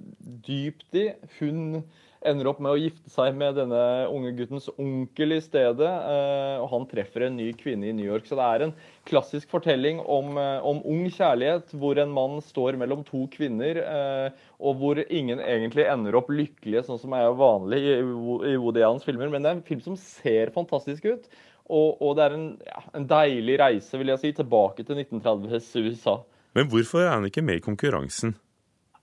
dypt 0.46 0.98
i. 0.98 1.08
Hun 1.40 1.84
ender 2.26 2.48
opp 2.50 2.60
med 2.62 2.74
å 2.74 2.80
gifte 2.80 3.10
seg 3.12 3.36
med 3.38 3.56
denne 3.58 3.80
unge 4.10 4.32
guttens 4.36 4.68
onkel 4.76 5.36
i 5.36 5.40
stedet. 5.44 5.86
eh, 5.86 6.56
Og 6.62 6.68
han 6.72 6.86
treffer 6.90 7.26
en 7.26 7.36
ny 7.36 7.52
kvinne 7.52 7.88
i 7.88 7.92
New 7.92 8.06
York. 8.06 8.26
Så 8.26 8.38
det 8.38 8.46
er 8.46 8.64
en 8.66 8.74
klassisk 9.06 9.50
fortelling 9.52 10.00
om, 10.00 10.36
eh, 10.38 10.60
om 10.64 10.82
ung 10.84 11.06
kjærlighet, 11.10 11.70
hvor 11.78 11.98
en 11.98 12.12
mann 12.12 12.40
står 12.40 12.76
mellom 12.76 13.04
to 13.04 13.26
kvinner, 13.28 13.76
eh, 13.76 14.30
og 14.60 14.76
hvor 14.76 14.98
ingen 15.10 15.38
egentlig 15.38 15.86
ender 15.86 16.16
opp 16.16 16.28
lykkelige, 16.28 16.84
sånn 16.84 17.00
som 17.00 17.12
er 17.12 17.30
vanlig 17.36 17.82
i 17.82 18.56
Woody 18.56 18.82
Allens 18.82 19.04
filmer. 19.04 19.30
Men 19.30 19.42
det 19.42 19.50
er 19.50 19.56
en 19.56 19.62
film 19.62 19.80
som 19.80 19.96
ser 19.96 20.50
fantastisk 20.50 21.04
ut. 21.04 21.28
Og, 21.66 22.00
og 22.00 22.16
det 22.18 22.24
er 22.26 22.34
en, 22.36 22.48
ja, 22.66 22.82
en 22.94 23.06
deilig 23.10 23.58
reise 23.60 23.98
vil 23.98 24.12
jeg 24.12 24.22
si, 24.22 24.32
tilbake 24.38 24.86
til 24.86 25.00
1930-s 25.02 25.70
USA. 25.82 26.18
Men 26.56 26.68
hvorfor 26.72 27.02
er 27.02 27.14
han 27.16 27.26
ikke 27.28 27.44
med 27.44 27.60
i 27.60 27.64
konkurransen? 27.64 28.36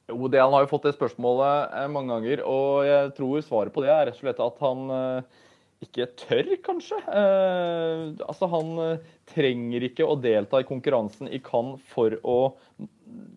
Jo, 0.10 0.28
det, 0.28 0.42
Han 0.42 0.56
har 0.56 0.66
jo 0.66 0.72
fått 0.72 0.88
det 0.88 0.98
spørsmålet 0.98 1.76
eh, 1.80 1.90
mange 1.92 2.12
ganger, 2.16 2.44
og 2.48 2.84
jeg 2.88 3.12
tror 3.18 3.44
svaret 3.46 3.76
på 3.76 3.84
det 3.84 3.92
er 3.94 4.08
rett 4.08 4.18
og 4.18 4.24
slett 4.24 4.42
at 4.44 4.64
han 4.64 4.96
eh, 4.98 5.44
ikke 5.84 6.08
tør, 6.20 6.50
kanskje. 6.66 7.00
Eh, 7.08 8.04
altså, 8.28 8.50
han 8.52 8.74
eh, 8.84 9.06
trenger 9.32 9.88
ikke 9.88 10.08
å 10.08 10.18
delta 10.20 10.62
i 10.62 10.68
konkurransen 10.68 11.32
i 11.32 11.40
Cannes 11.44 11.84
for 11.94 12.16
å 12.24 12.38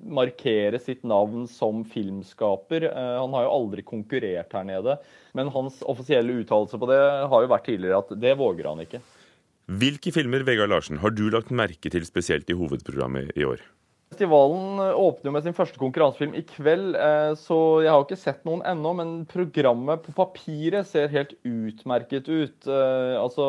markere 0.06 0.78
sitt 0.82 1.02
navn 1.06 1.46
som 1.50 1.82
filmskaper. 1.86 2.88
Eh, 2.90 3.14
han 3.20 3.36
har 3.36 3.46
jo 3.46 3.54
aldri 3.60 3.86
konkurrert 3.86 4.54
her 4.56 4.66
nede, 4.68 4.98
men 5.36 5.52
hans 5.54 5.82
offisielle 5.86 6.40
uttalelse 6.42 6.80
på 6.80 6.90
det 6.90 7.02
har 7.02 7.44
jo 7.44 7.52
vært 7.52 7.68
tidligere 7.70 8.02
at 8.04 8.16
det 8.22 8.36
våger 8.38 8.70
han 8.70 8.82
ikke. 8.86 9.02
Hvilke 9.66 10.12
filmer 10.14 10.44
Vegard 10.46 10.70
Larsen, 10.70 11.00
har 11.02 11.10
du 11.10 11.24
lagt 11.32 11.50
merke 11.50 11.90
til 11.90 12.04
spesielt 12.06 12.50
i 12.50 12.54
hovedprogrammet 12.54 13.32
i 13.34 13.42
år? 13.48 13.64
Festivalen 14.14 14.78
eh, 14.78 14.94
åpner 14.94 15.26
jo 15.26 15.32
med 15.34 15.42
sin 15.42 15.56
første 15.56 15.80
konkurransefilm 15.80 16.36
i 16.38 16.44
kveld, 16.46 16.94
eh, 16.94 17.32
så 17.40 17.56
jeg 17.82 17.90
har 17.90 18.04
ikke 18.04 18.18
sett 18.20 18.44
noen 18.46 18.62
ennå. 18.62 18.92
Men 18.94 19.14
programmet 19.26 20.04
på 20.04 20.14
papiret 20.14 20.86
ser 20.86 21.10
helt 21.10 21.34
utmerket 21.42 22.30
ut. 22.30 22.68
Eh, 22.70 23.16
Altså, 23.18 23.46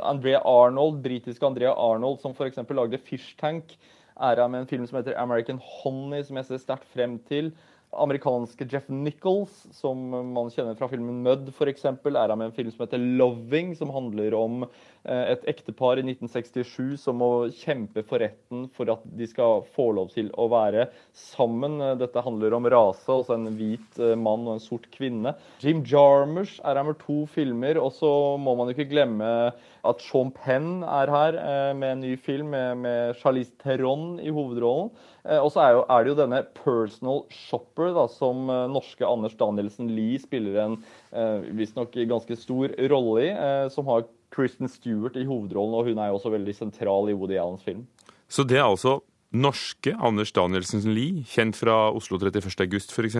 Andrea 0.00 0.40
Arnold, 0.48 1.02
britiske 1.04 1.44
Andrea 1.44 1.74
Arnold, 1.76 2.22
som 2.24 2.32
f.eks. 2.32 2.62
lagde 2.72 3.02
Fish 3.04 3.36
Tank, 3.36 3.76
er 4.16 4.40
her 4.40 4.48
med 4.48 4.62
en 4.62 4.70
film 4.70 4.88
som 4.88 5.02
heter 5.02 5.20
American 5.20 5.60
Honey, 5.60 6.24
som 6.24 6.40
jeg 6.40 6.48
ser 6.48 6.64
sterkt 6.64 6.88
frem 6.96 7.18
til. 7.28 7.52
Amerikanske 7.92 8.66
Jeff 8.70 8.88
Nichols, 8.88 9.66
som 9.72 10.08
man 10.32 10.50
kjenner 10.50 10.76
fra 10.78 10.88
filmen 10.88 11.20
Mud 11.24 11.50
f.eks., 11.52 11.84
er 11.84 12.16
her 12.16 12.34
med 12.36 12.48
en 12.48 12.54
film 12.56 12.70
som 12.72 12.86
heter 12.86 13.02
Loving, 13.20 13.74
som 13.76 13.92
handler 13.92 14.36
om 14.36 14.64
eh, 14.64 15.24
et 15.34 15.44
ektepar 15.52 16.00
i 16.00 16.04
1967 16.06 16.96
som 17.02 17.20
må 17.20 17.30
kjempe 17.60 18.04
for 18.08 18.22
retten 18.24 18.64
for 18.76 18.88
at 18.94 19.04
de 19.18 19.28
skal 19.28 19.66
få 19.76 19.90
lov 19.98 20.12
til 20.14 20.30
å 20.40 20.48
være 20.52 20.86
sammen. 21.16 21.76
Dette 22.00 22.24
handler 22.24 22.56
om 22.56 22.70
rase, 22.72 23.08
altså 23.12 23.36
en 23.36 23.50
hvit 23.58 24.00
eh, 24.00 24.16
mann 24.16 24.46
og 24.48 24.56
en 24.56 24.64
sort 24.64 24.88
kvinne. 24.94 25.34
Jim 25.60 25.84
Jarmusch 25.84 26.58
er 26.64 26.80
her 26.80 26.88
med 26.88 27.00
to 27.04 27.22
filmer, 27.34 27.80
og 27.82 27.92
så 27.98 28.12
må 28.40 28.56
man 28.56 28.70
jo 28.70 28.76
ikke 28.78 28.90
glemme 28.94 29.28
at 29.88 30.02
Sean 30.04 30.30
Penn 30.34 30.84
er 30.86 31.10
her 31.10 31.36
eh, 31.40 31.72
med 31.74 31.96
en 31.96 32.02
ny 32.04 32.12
film 32.20 32.52
med, 32.54 32.82
med 32.84 33.18
Charlize 33.18 33.52
Theron 33.62 34.20
i 34.22 34.30
hovedrollen. 34.30 34.92
Eh, 35.26 35.40
Og 35.42 35.50
så 35.54 35.64
er, 35.64 35.80
er 35.82 36.04
det 36.04 36.12
jo 36.12 36.18
denne 36.20 36.42
personal 36.54 37.24
shopper 37.34 37.90
da, 37.96 38.06
som 38.10 38.46
eh, 38.46 38.68
norske 38.70 39.06
Anders 39.06 39.34
Danielsen 39.40 39.90
Lie 39.90 40.22
spiller 40.22 40.60
en 40.62 40.80
visstnok 41.52 41.96
ganske 42.08 42.36
stor 42.40 42.72
rolle 42.88 43.24
i, 43.26 43.30
som 43.74 43.84
har 43.90 44.06
Kristen 44.32 44.70
Stewart 44.70 45.18
i 45.20 45.26
hovedrollen, 45.28 45.74
og 45.76 45.90
hun 45.90 46.00
er 46.00 46.08
jo 46.08 46.16
også 46.16 46.32
veldig 46.32 46.54
sentral 46.56 47.10
i 47.12 47.16
Woody 47.16 47.36
Allens 47.36 47.66
film. 47.66 47.82
Så 48.32 48.46
det 48.48 48.56
er 48.56 48.64
altså 48.64 49.02
norske 49.32 49.92
Anders 50.00 50.32
Danielsen 50.32 50.86
Lie, 50.94 51.26
kjent 51.28 51.58
fra 51.58 51.90
Oslo 51.92 52.16
31. 52.20 52.48
august 52.64 52.92
f.eks., 52.96 53.18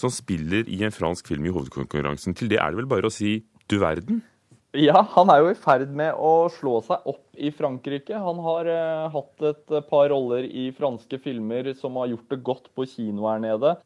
som 0.00 0.12
spiller 0.12 0.68
i 0.68 0.80
en 0.84 0.94
fransk 0.94 1.28
film 1.28 1.44
i 1.48 1.52
hovedkonkurransen. 1.52 2.36
Til 2.36 2.52
det 2.52 2.60
er 2.60 2.72
det 2.72 2.80
vel 2.80 2.90
bare 2.90 3.10
å 3.10 3.12
si 3.12 3.42
du 3.68 3.78
verden? 3.82 4.22
Ja, 4.74 5.04
han 5.14 5.30
er 5.30 5.38
jo 5.38 5.50
i 5.52 5.58
ferd 5.58 5.92
med 5.94 6.16
å 6.18 6.48
slå 6.50 6.80
seg 6.82 7.04
opp 7.06 7.38
i 7.38 7.52
Frankrike. 7.54 8.16
Han 8.18 8.40
har 8.42 8.66
eh, 8.66 9.04
hatt 9.12 9.44
et 9.46 9.74
par 9.86 10.08
roller 10.10 10.48
i 10.50 10.64
franske 10.74 11.20
filmer 11.22 11.70
som 11.78 11.94
har 12.00 12.10
gjort 12.10 12.34
det 12.34 12.40
godt 12.48 12.66
på 12.74 12.86
kino 12.90 13.28
her 13.30 13.38
nede. 13.44 13.76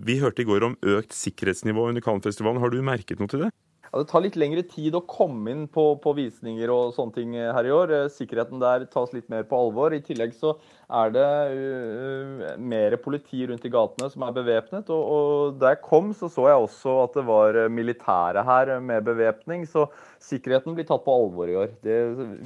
Vi 0.00 0.16
hørte 0.22 0.44
i 0.44 0.48
går 0.48 0.64
om 0.70 0.78
økt 0.96 1.12
sikkerhetsnivå 1.12 1.90
under 1.90 2.04
Cannes-festivalen. 2.04 2.62
Har 2.64 2.72
du 2.72 2.80
merket 2.80 3.20
noe 3.20 3.28
til 3.28 3.44
det? 3.44 3.52
Ja, 3.88 4.02
det 4.02 4.08
tar 4.10 4.20
litt 4.24 4.36
lengre 4.36 4.62
tid 4.68 4.96
å 4.98 5.04
komme 5.08 5.52
inn 5.52 5.62
på, 5.72 5.84
på 6.02 6.12
visninger 6.16 6.68
og 6.72 6.92
sånne 6.96 7.16
ting 7.16 7.36
her 7.38 7.64
i 7.64 7.72
år. 7.72 7.92
Eh, 7.94 8.10
Sikkerheten 8.12 8.60
der 8.60 8.84
tas 8.92 9.14
litt 9.16 9.28
mer 9.32 9.46
på 9.48 9.56
alvor. 9.56 9.96
I 9.96 10.02
tillegg 10.04 10.34
så 10.36 10.54
er 10.88 11.14
det 11.14 11.24
uh, 11.24 12.44
mer 12.60 12.96
politi 13.00 13.42
rundt 13.48 13.64
i 13.64 13.72
gatene 13.72 14.08
som 14.12 14.24
er 14.26 14.36
bevæpnet. 14.36 14.92
Og, 14.92 15.02
og 15.16 15.58
da 15.60 15.72
jeg 15.72 15.82
kom, 15.86 16.12
så 16.16 16.28
så 16.32 16.50
jeg 16.50 16.68
også 16.68 16.98
at 17.06 17.16
det 17.16 17.26
var 17.28 17.60
militære 17.72 18.44
her 18.44 18.74
med 18.84 19.08
bevæpning. 19.08 19.64
Så 19.68 19.88
sikkerheten 20.20 20.76
blir 20.76 20.88
tatt 20.88 21.04
på 21.06 21.16
alvor 21.24 21.48
i 21.48 21.56
år. 21.64 21.72
Det 21.84 21.98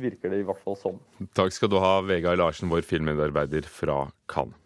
virker 0.03 0.31
det 0.31 0.43
i 0.43 0.47
hvert 0.47 0.63
fall 0.63 0.79
som. 0.79 1.03
Takk 1.39 1.55
skal 1.55 1.73
du 1.73 1.81
ha, 1.83 1.97
Vegard 2.07 2.39
Larsen, 2.39 2.71
vår 2.71 2.87
filmmedarbeider 2.87 3.67
fra 3.67 4.05
Cannes. 4.31 4.59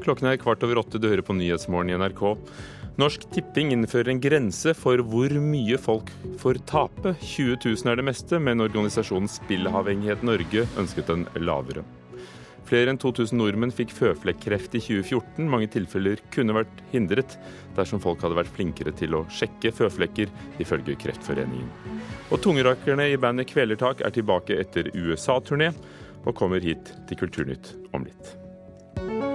Klokken 0.00 0.30
er 0.30 0.38
kvart 0.40 0.62
over 0.64 0.80
åtte, 0.80 0.96
du 0.96 1.10
hører 1.10 1.24
på 1.26 1.34
Nyhetsmorgen 1.36 1.92
i 1.92 1.96
NRK. 2.00 2.22
Norsk 2.98 3.28
Tipping 3.30 3.70
innfører 3.72 4.10
en 4.10 4.20
grense 4.20 4.74
for 4.74 5.00
hvor 5.12 5.32
mye 5.42 5.78
folk 5.80 6.10
får 6.40 6.58
tape. 6.68 7.14
20 7.22 7.56
000 7.62 7.92
er 7.92 8.00
det 8.00 8.06
meste, 8.08 8.40
men 8.42 8.64
organisasjonen 8.64 9.30
Spillavhengighet 9.30 10.24
Norge 10.26 10.66
ønsket 10.80 11.10
den 11.12 11.26
lavere. 11.38 11.84
Flere 12.70 12.92
enn 12.92 13.00
2000 13.02 13.34
nordmenn 13.34 13.72
fikk 13.74 13.90
føflekkreft 13.96 14.76
i 14.78 14.82
2014. 14.82 15.46
Mange 15.50 15.70
tilfeller 15.72 16.20
kunne 16.34 16.54
vært 16.54 16.82
hindret 16.92 17.34
dersom 17.78 18.02
folk 18.02 18.22
hadde 18.22 18.38
vært 18.38 18.52
flinkere 18.54 18.94
til 18.94 19.16
å 19.18 19.24
sjekke 19.32 19.72
føflekker, 19.74 20.30
ifølge 20.62 20.98
Kreftforeningen. 21.02 21.70
Og 22.30 22.38
tungerakerne 22.44 23.08
i 23.10 23.18
bandet 23.18 23.50
Kvelertak 23.50 24.04
er 24.06 24.14
tilbake 24.14 24.60
etter 24.62 24.92
USA-turné, 24.94 25.72
og 26.26 26.36
kommer 26.36 26.62
hit 26.62 26.94
til 27.08 27.22
Kulturnytt 27.24 27.74
om 27.96 28.06
litt. 28.06 29.29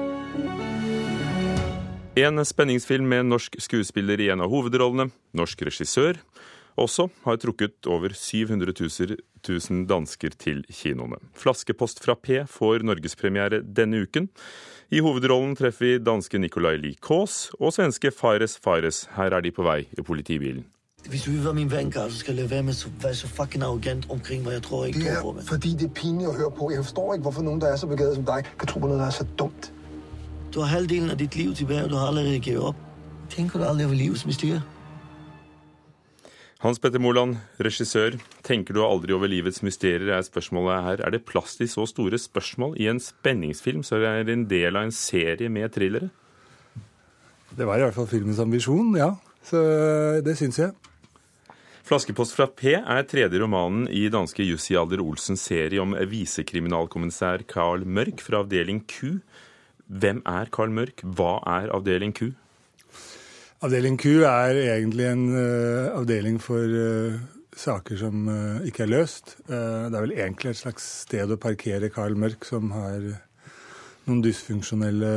En 2.15 2.45
spenningsfilm 2.45 3.09
med 3.11 3.25
norsk 3.27 3.57
skuespiller 3.59 4.21
i 4.23 4.29
en 4.31 4.39
av 4.39 4.47
hovedrollene, 4.47 5.09
norsk 5.35 5.65
regissør, 5.67 6.15
også 6.79 7.09
har 7.25 7.41
trukket 7.43 7.89
over 7.91 8.13
700 8.15 8.71
000 8.71 9.81
dansker 9.89 10.37
til 10.39 10.61
kinoene. 10.71 11.19
'Flaskepost 11.35 11.99
fra 11.99 12.15
P' 12.15 12.45
får 12.47 12.87
norgespremiere 12.87 13.59
denne 13.67 14.05
uken. 14.07 14.29
I 14.95 15.03
hovedrollen 15.03 15.57
treffer 15.59 15.85
vi 15.85 15.99
danske 15.99 16.39
Nicolai 16.39 16.77
Lie 16.77 16.95
Kaas 17.03 17.51
og 17.59 17.75
svenske 17.75 18.11
Fares 18.15 18.55
Fares. 18.63 19.09
Her 19.17 19.35
er 19.35 19.43
de 19.43 19.51
på 19.51 19.67
vei 19.67 19.81
i 19.83 20.01
politibilen. 20.01 20.63
Hvis 21.11 21.27
du 21.27 21.31
vil 21.31 21.43
være 21.43 21.53
min 21.53 21.71
vanguard, 21.71 22.11
så 22.11 22.23
skal 22.23 22.39
jeg 22.39 22.49
være 22.49 22.63
med 22.63 22.73
at 22.73 23.03
være 23.03 23.15
så 23.15 23.27
fucking 23.27 23.63
arrogant 23.63 24.07
omkring, 24.09 24.41
hva 24.43 24.55
jeg 24.55 24.63
tror, 24.63 24.85
jeg 24.85 24.95
ikke 24.95 25.19
tror 25.19 25.33
på. 25.33 25.39
er 25.39 25.51
fordi, 25.51 25.75
det 25.75 25.91
er 25.91 25.93
pinlig 25.93 26.27
å 26.31 26.37
høre 26.39 26.51
på. 26.51 26.71
Jeg 26.71 26.87
forstår 26.87 27.13
ikke, 27.13 27.23
hvorfor 27.27 27.43
noen 27.43 27.61
der 27.61 27.75
er 27.75 27.75
så 27.75 27.87
begavet 27.87 28.15
som 28.15 28.25
deg, 28.25 28.47
kan 28.59 28.67
tro 28.67 28.79
på 28.79 28.87
noe 28.87 28.97
der 28.97 29.11
er 29.11 29.17
så 29.19 29.27
dumt. 29.37 29.74
Du 30.55 30.61
har 30.63 30.69
halvdelen 30.71 31.11
av 31.11 31.17
ditt 31.19 31.35
liv 31.35 31.51
tilbake, 31.51 31.83
og 31.83 31.89
du 31.91 31.97
har 31.99 32.13
allerede 32.13 32.39
gitt 32.39 32.61
opp. 32.63 32.77
Tenker 33.27 33.59
du 33.59 33.65
aldri 33.67 33.83
over 33.83 33.97
livets 33.99 34.21
mysterier? 34.23 34.61
Hans 36.63 36.79
Petter 36.79 37.01
Moland, 37.03 37.41
regissør. 37.59 38.15
Tenker 38.47 38.77
du 38.77 38.79
aldri 38.85 39.11
over 39.11 39.27
livets 39.27 39.59
mysterier, 39.67 40.07
er 40.15 40.23
spørsmålet 40.23 40.85
her. 40.85 41.03
Er 41.03 41.11
det 41.11 41.25
plass 41.27 41.57
til 41.59 41.67
så 41.67 41.83
store 41.91 42.15
spørsmål 42.15 42.77
i 42.79 42.87
en 42.87 43.03
spenningsfilm 43.03 43.83
som 43.83 43.99
er 44.07 44.23
en 44.31 44.45
del 44.47 44.79
av 44.79 44.87
en 44.87 44.95
serie 44.95 45.51
med 45.51 45.75
thrillere? 45.75 46.07
Det 47.51 47.67
var 47.67 47.81
i 47.81 47.83
hvert 47.83 47.97
fall 47.97 48.07
filmens 48.07 48.39
ambisjon, 48.39 48.95
ja. 48.95 49.11
Så 49.43 49.59
det 50.23 50.37
syns 50.39 50.61
jeg. 50.63 50.71
'Flaskepost 51.85 52.33
fra 52.33 52.47
P' 52.47 52.79
er 52.79 53.03
tredje 53.03 53.37
romanen 53.43 53.89
i 53.91 54.07
danske 54.09 54.41
Jussi 54.41 54.73
Alder 54.73 55.03
Olsens 55.03 55.43
serie 55.45 55.83
om 55.83 55.91
visekriminalkommissær 55.93 57.43
Carl 57.45 57.83
Mørk 57.85 58.23
fra 58.23 58.39
avdeling 58.41 58.81
Q. 58.87 59.19
Hvem 59.87 60.21
er 60.25 60.49
Carl 60.53 60.73
Mørk? 60.73 61.03
Hva 61.03 61.37
er 61.45 61.69
avdeling 61.75 62.13
Q? 62.15 62.31
Avdeling 63.65 63.99
Q 64.01 64.25
er 64.25 64.57
egentlig 64.65 65.05
en 65.11 65.25
uh, 65.29 65.93
avdeling 65.99 66.39
for 66.41 66.65
uh, 66.65 67.19
saker 67.55 67.99
som 68.01 68.27
uh, 68.27 68.65
ikke 68.65 68.83
er 68.85 68.91
løst. 68.91 69.37
Det 69.47 69.93
er 69.93 70.01
vel 70.01 70.15
egentlig 70.17 70.51
et 70.51 70.61
slags 70.63 70.87
sted 71.05 71.31
å 71.31 71.39
parkere 71.41 71.91
Carl 71.93 72.17
Mørk, 72.17 72.45
som 72.45 72.73
har 72.75 72.99
noen 74.05 74.23
dysfunksjonelle 74.25 75.13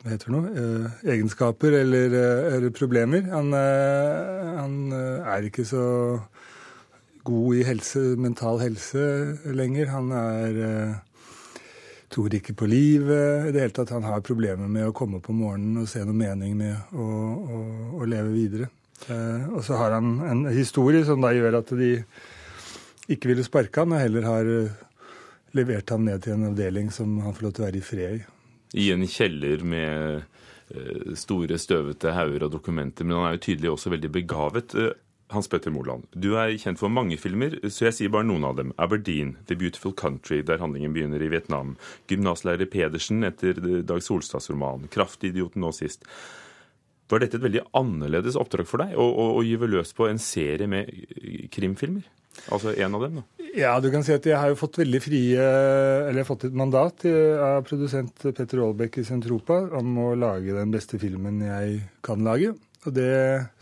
hva 0.00 0.10
heter 0.12 0.28
det 0.28 0.34
nå, 0.34 0.40
eh, 0.52 0.98
egenskaper 1.14 1.74
eller, 1.80 2.14
eller 2.56 2.74
problemer. 2.76 3.24
Han, 3.32 3.54
han 3.56 4.74
er 4.92 5.48
ikke 5.48 5.64
så 5.68 5.84
god 7.24 7.60
i 7.60 7.64
helse, 7.68 8.02
mental 8.20 8.60
helse 8.62 9.04
lenger. 9.56 9.92
Han 9.94 10.12
er 10.16 10.60
eh, 10.66 10.98
tror 12.10 12.34
ikke 12.34 12.56
på 12.58 12.68
livet. 12.70 13.48
I 13.48 13.54
det 13.54 13.64
hele 13.64 13.76
tatt 13.76 13.94
Han 13.94 14.06
har 14.08 14.24
problemer 14.26 14.68
med 14.68 14.88
å 14.88 14.96
komme 14.96 15.22
om 15.22 15.40
morgenen 15.44 15.84
og 15.84 15.88
se 15.90 16.02
noe 16.04 16.16
mening 16.16 16.56
med 16.58 16.92
å, 16.92 17.06
å, 17.06 17.62
å 18.00 18.08
leve 18.08 18.34
videre. 18.34 18.70
Eh, 19.08 19.48
og 19.54 19.62
så 19.64 19.78
har 19.80 19.96
han 19.96 20.18
en 20.26 20.44
historie 20.52 21.04
som 21.06 21.22
da 21.22 21.32
gjør 21.32 21.60
at 21.62 21.72
de 21.78 21.92
ikke 23.10 23.30
ville 23.30 23.46
sparke 23.46 23.82
han, 23.82 23.94
og 23.94 24.02
heller 24.02 24.26
har 24.28 24.50
eh, 24.50 24.82
levert 25.56 25.90
han 25.94 26.04
ned 26.06 26.24
til 26.24 26.36
en 26.36 26.50
avdeling 26.50 26.90
som 26.94 27.16
han 27.24 27.34
får 27.36 27.46
lov 27.46 27.54
til 27.56 27.64
å 27.64 27.68
være 27.68 27.80
i 27.80 27.86
fred 27.86 28.18
i. 28.18 28.24
i 28.84 28.90
en 28.94 29.06
kjeller 29.08 29.64
med 29.66 30.20
eh, 30.74 31.14
store, 31.18 31.58
støvete 31.58 32.14
hauger 32.16 32.46
og 32.46 32.58
dokumenter. 32.58 33.06
Men 33.06 33.20
han 33.20 33.30
er 33.30 33.38
jo 33.38 33.46
tydelig 33.48 33.72
også 33.72 33.94
veldig 33.94 34.12
begavet. 34.18 34.76
Eh, 35.30 35.34
Hans 35.34 35.48
Petter 35.48 35.70
Moland, 35.70 36.06
du 36.12 36.34
er 36.36 36.56
kjent 36.58 36.78
for 36.78 36.90
mange 36.90 37.18
filmer, 37.18 37.56
så 37.70 37.88
jeg 37.88 37.96
sier 37.96 38.12
bare 38.12 38.26
noen 38.26 38.44
av 38.44 38.56
dem. 38.58 38.74
Aberdeen, 38.78 39.36
The 39.46 39.56
Beautiful 39.56 39.92
Country, 39.92 40.42
der 40.42 40.58
handlingen 40.58 40.92
begynner 40.92 41.22
i 41.22 41.30
Vietnam. 41.30 41.76
Gymnaslærer 42.08 42.66
Pedersen 42.70 43.24
etter 43.24 43.58
Dag 43.82 44.02
Solstads 44.02 44.50
roman. 44.50 44.88
Kraftidioten 44.90 45.62
nå 45.62 45.72
sist. 45.72 46.04
Var 47.10 47.24
dette 47.24 47.40
et 47.40 47.42
veldig 47.42 47.66
annerledes 47.74 48.38
oppdrag 48.38 48.68
for 48.70 48.82
deg, 48.84 48.94
å, 48.94 49.02
å, 49.02 49.28
å 49.40 49.42
gyve 49.42 49.66
løs 49.70 49.92
på 49.96 50.06
en 50.06 50.20
serie 50.22 50.68
med 50.70 50.90
krimfilmer? 51.50 52.06
Altså 52.54 52.76
en 52.78 52.94
av 52.94 53.02
dem, 53.02 53.16
da? 53.18 53.46
Ja, 53.58 53.72
du 53.82 53.88
kan 53.90 54.04
si 54.06 54.14
at 54.14 54.26
jeg 54.26 54.38
har 54.38 54.52
jo 54.52 54.56
fått 54.56 54.78
veldig 54.78 55.00
frie 55.02 55.46
Eller 56.06 56.22
fått 56.24 56.44
et 56.46 56.54
mandat 56.54 57.02
av 57.02 57.64
produsent 57.66 58.22
Petter 58.22 58.62
Aalbeck 58.62 59.00
i 59.02 59.04
Sentropa 59.04 59.58
om 59.76 59.98
å 59.98 60.12
lage 60.14 60.54
den 60.54 60.70
beste 60.70 61.00
filmen 61.02 61.42
jeg 61.42 61.80
kan 62.06 62.22
lage. 62.22 62.54
Og 62.86 62.94
det 62.96 63.12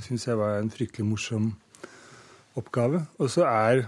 syns 0.04 0.28
jeg 0.28 0.38
var 0.38 0.58
en 0.58 0.70
fryktelig 0.70 1.06
morsom 1.06 1.52
oppgave. 2.58 3.04
Og 3.18 3.30
så 3.30 3.46
er 3.48 3.86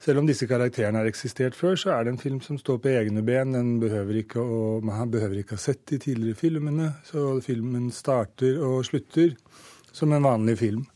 selv 0.00 0.22
om 0.22 0.26
disse 0.26 0.48
karakterene 0.48 1.02
har 1.02 1.08
eksistert 1.10 1.54
før, 1.54 1.74
så 1.76 1.92
er 1.92 2.04
det 2.04 2.14
en 2.14 2.22
film 2.22 2.38
som 2.40 2.58
står 2.58 2.78
på 2.80 2.88
egne 2.88 3.22
ben. 3.22 3.52
Den 3.52 3.74
behøver 3.82 4.22
ikke 4.22 4.40
å, 4.40 4.80
Man 4.80 5.10
behøver 5.12 5.42
ikke 5.42 5.58
ha 5.58 5.60
sett 5.60 5.84
de 5.90 5.98
tidligere 6.00 6.38
filmene. 6.38 6.94
Så 7.04 7.40
filmen 7.44 7.90
starter 7.92 8.62
og 8.64 8.84
slutter 8.88 9.36
som 9.92 10.12
en 10.12 10.24
vanlig 10.24 10.56
film. 10.58 10.86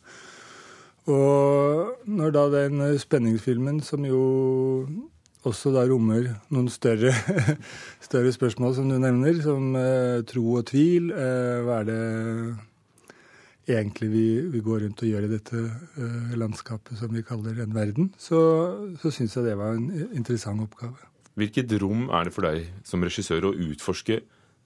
Og 1.04 2.00
når 2.08 2.32
da 2.32 2.44
den 2.48 2.80
spenningsfilmen, 2.98 3.82
som 3.84 4.06
jo 4.08 4.22
også 5.48 5.72
da 5.74 5.84
rommer 5.88 6.28
noen 6.54 6.68
større, 6.72 7.12
større 8.08 8.32
spørsmål, 8.34 8.74
som 8.76 8.90
du 8.90 8.98
nevner, 9.00 9.40
som 9.44 9.74
eh, 9.78 10.22
tro 10.28 10.44
og 10.58 10.66
tvil. 10.70 11.10
Eh, 11.12 11.58
hva 11.66 11.80
er 11.82 11.90
det 11.90 12.00
egentlig 13.74 14.10
vi, 14.12 14.26
vi, 14.52 14.60
går 14.64 14.84
rundt 14.84 15.02
og 15.04 15.10
gjør 15.10 15.26
i 15.26 15.32
dette 15.32 15.64
eh, 15.64 16.36
landskapet 16.40 17.00
som 17.00 17.12
vi 17.14 17.24
kaller 17.26 17.64
en 17.64 17.76
verden? 17.76 18.12
Så, 18.20 18.38
så 19.00 19.12
syns 19.14 19.36
jeg 19.36 19.48
det 19.48 19.58
var 19.60 19.76
en 19.78 19.90
interessant 20.12 20.64
oppgave. 20.64 21.10
Hvilket 21.34 21.72
rom 21.82 22.08
er 22.14 22.28
det 22.28 22.34
for 22.34 22.46
deg 22.46 22.68
som 22.86 23.02
regissør 23.02 23.50
å 23.50 23.56
utforske 23.66 24.20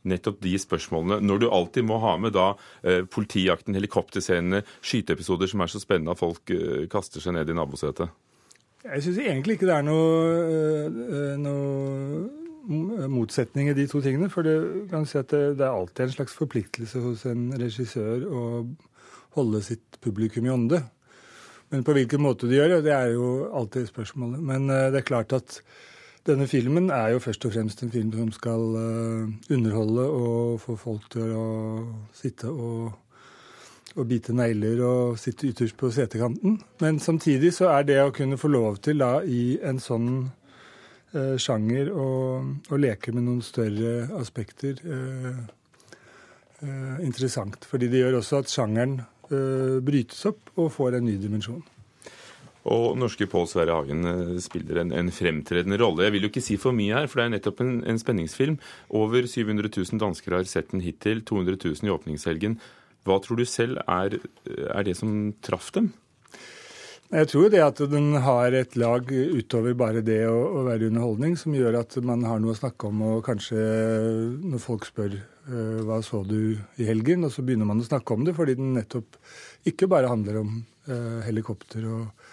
nettopp 0.09 0.39
de 0.45 0.55
spørsmålene, 0.61 1.21
når 1.27 1.43
du 1.43 1.49
alltid 1.51 1.87
må 1.89 1.99
ha 2.03 2.15
med 2.21 2.35
da 2.37 2.53
eh, 2.83 3.03
politijakten, 3.09 3.77
helikopterscenene, 3.77 4.63
skyteepisoder 4.81 5.51
som 5.51 5.65
er 5.65 5.73
så 5.73 5.83
spennende 5.83 6.15
at 6.15 6.21
folk 6.21 6.53
eh, 6.55 6.87
kaster 6.91 7.25
seg 7.25 7.37
ned 7.37 7.51
i 7.51 7.57
nabosetet? 7.57 8.13
Jeg 8.85 9.03
syns 9.03 9.19
egentlig 9.19 9.57
ikke 9.57 9.67
det 9.67 9.75
er 9.75 9.87
noe, 9.87 10.11
eh, 10.95 11.41
noe 11.43 13.09
motsetning 13.11 13.73
i 13.73 13.75
de 13.75 13.89
to 13.91 14.01
tingene. 14.05 14.31
For 14.31 14.47
det, 14.47 14.55
kan 14.91 15.07
si 15.09 15.19
at 15.19 15.33
det, 15.33 15.59
det, 15.59 15.67
er 15.67 15.75
alltid 15.75 16.05
en 16.05 16.15
slags 16.15 16.37
forpliktelse 16.39 17.03
hos 17.03 17.25
en 17.27 17.49
regissør 17.59 18.23
å 18.29 18.45
holde 19.35 19.63
sitt 19.67 19.99
publikum 20.05 20.47
i 20.47 20.55
ånde. 20.55 20.83
Men 21.73 21.83
på 21.85 21.97
hvilken 21.97 22.23
måte 22.23 22.49
de 22.49 22.57
gjør 22.57 22.77
det, 22.77 22.85
det 22.87 22.95
er 22.95 23.13
jo 23.17 23.49
alltid 23.51 23.91
spørsmålet. 23.91 24.45
Men 24.53 24.71
eh, 24.71 24.89
det 24.95 25.03
er 25.03 25.11
klart 25.11 25.35
at 25.37 25.59
denne 26.29 26.47
filmen 26.51 26.93
er 26.95 27.17
jo 27.17 27.25
først 27.25 27.49
og 27.49 27.55
fremst 27.55 27.83
en 27.83 27.93
film 27.93 28.13
som 28.13 28.31
skal 28.37 28.65
underholde 29.55 30.03
og 30.13 30.59
få 30.61 30.75
folk 30.77 31.07
til 31.15 31.31
å 31.33 31.47
sitte 32.13 32.51
og, 32.53 32.91
og 33.99 34.09
bite 34.11 34.35
negler 34.37 34.81
og 34.87 35.19
sitte 35.21 35.51
ytterst 35.51 35.77
på 35.79 35.91
setekanten. 35.95 36.59
Men 36.83 37.01
samtidig 37.03 37.53
så 37.57 37.73
er 37.75 37.87
det 37.89 38.01
å 38.03 38.15
kunne 38.15 38.39
få 38.41 38.51
lov 38.53 38.81
til 38.85 39.03
da 39.03 39.19
i 39.27 39.59
en 39.67 39.81
sånn 39.83 40.11
eh, 41.15 41.37
sjanger 41.41 41.91
å 41.93 42.09
leke 42.79 43.15
med 43.17 43.27
noen 43.27 43.43
større 43.45 44.09
aspekter 44.19 44.81
uh, 44.87 45.43
interessant. 47.05 47.67
Fordi 47.71 47.91
det 47.91 48.01
gjør 48.03 48.21
også 48.21 48.43
at 48.43 48.53
sjangeren 48.53 49.01
brytes 49.29 50.25
opp 50.31 50.55
og 50.57 50.73
får 50.73 50.97
en 50.97 51.05
ny 51.05 51.19
dimensjon. 51.21 51.61
Og 52.69 52.99
norske 52.99 53.29
Pål 53.31 53.47
Sverre 53.49 53.77
Hagen 53.77 54.09
eh, 54.09 54.35
spiller 54.45 54.83
en, 54.83 54.93
en, 54.93 55.13
fremtredende 55.15 55.79
rolle. 55.81 56.05
Jeg 56.05 56.15
vil 56.15 56.27
jo 56.27 56.33
ikke 56.33 56.45
si 56.45 56.59
for 56.61 56.77
mye 56.77 56.97
her, 56.97 57.09
for 57.09 57.21
det 57.21 57.29
er 57.29 57.35
nettopp 57.37 57.63
en, 57.65 57.79
en 57.89 58.01
spenningsfilm. 58.01 58.59
Over 58.99 59.29
700 59.31 59.71
000 59.71 60.03
dansker 60.03 60.37
har 60.37 60.49
sett 60.51 60.75
den 60.75 60.85
hittil, 60.85 61.23
200 61.29 61.57
000 61.65 61.89
i 61.89 61.95
åpningshelgen. 61.95 62.59
Hva 63.07 63.19
tror 63.25 63.41
du 63.41 63.47
selv 63.49 63.81
er, 63.87 64.19
er 64.49 64.87
det 64.87 64.97
som 64.99 65.33
traff 65.45 65.71
dem? 65.77 65.93
Jeg 67.09 67.31
tror 67.31 67.49
det 67.49 67.63
at 67.65 67.79
den 67.89 68.11
har 68.21 68.53
et 68.53 68.75
lag 68.77 69.07
utover 69.09 69.73
bare 69.79 70.03
det 70.05 70.21
å, 70.29 70.37
å, 70.61 70.65
være 70.67 70.91
underholdning, 70.91 71.39
som 71.41 71.55
gjør 71.57 71.79
at 71.81 71.97
man 72.05 72.27
har 72.29 72.43
noe 72.43 72.53
å 72.53 72.59
snakke 72.59 72.91
om. 72.91 73.01
Og 73.15 73.23
kanskje 73.25 73.63
når 74.45 74.61
folk 74.61 74.85
spør 74.91 75.17
uh, 75.17 75.79
hva 75.89 76.03
så 76.05 76.21
du 76.29 76.59
i 76.77 76.89
helgen, 76.89 77.25
og 77.25 77.33
så 77.33 77.47
begynner 77.47 77.71
man 77.71 77.81
å 77.81 77.89
snakke 77.89 78.13
om 78.13 78.29
det, 78.29 78.37
fordi 78.37 78.59
den 78.61 78.75
nettopp 78.77 79.17
ikke 79.73 79.89
bare 79.89 80.13
handler 80.13 80.43
om 80.43 80.59
uh, 80.91 81.25
helikopter 81.25 81.89
og 81.89 82.29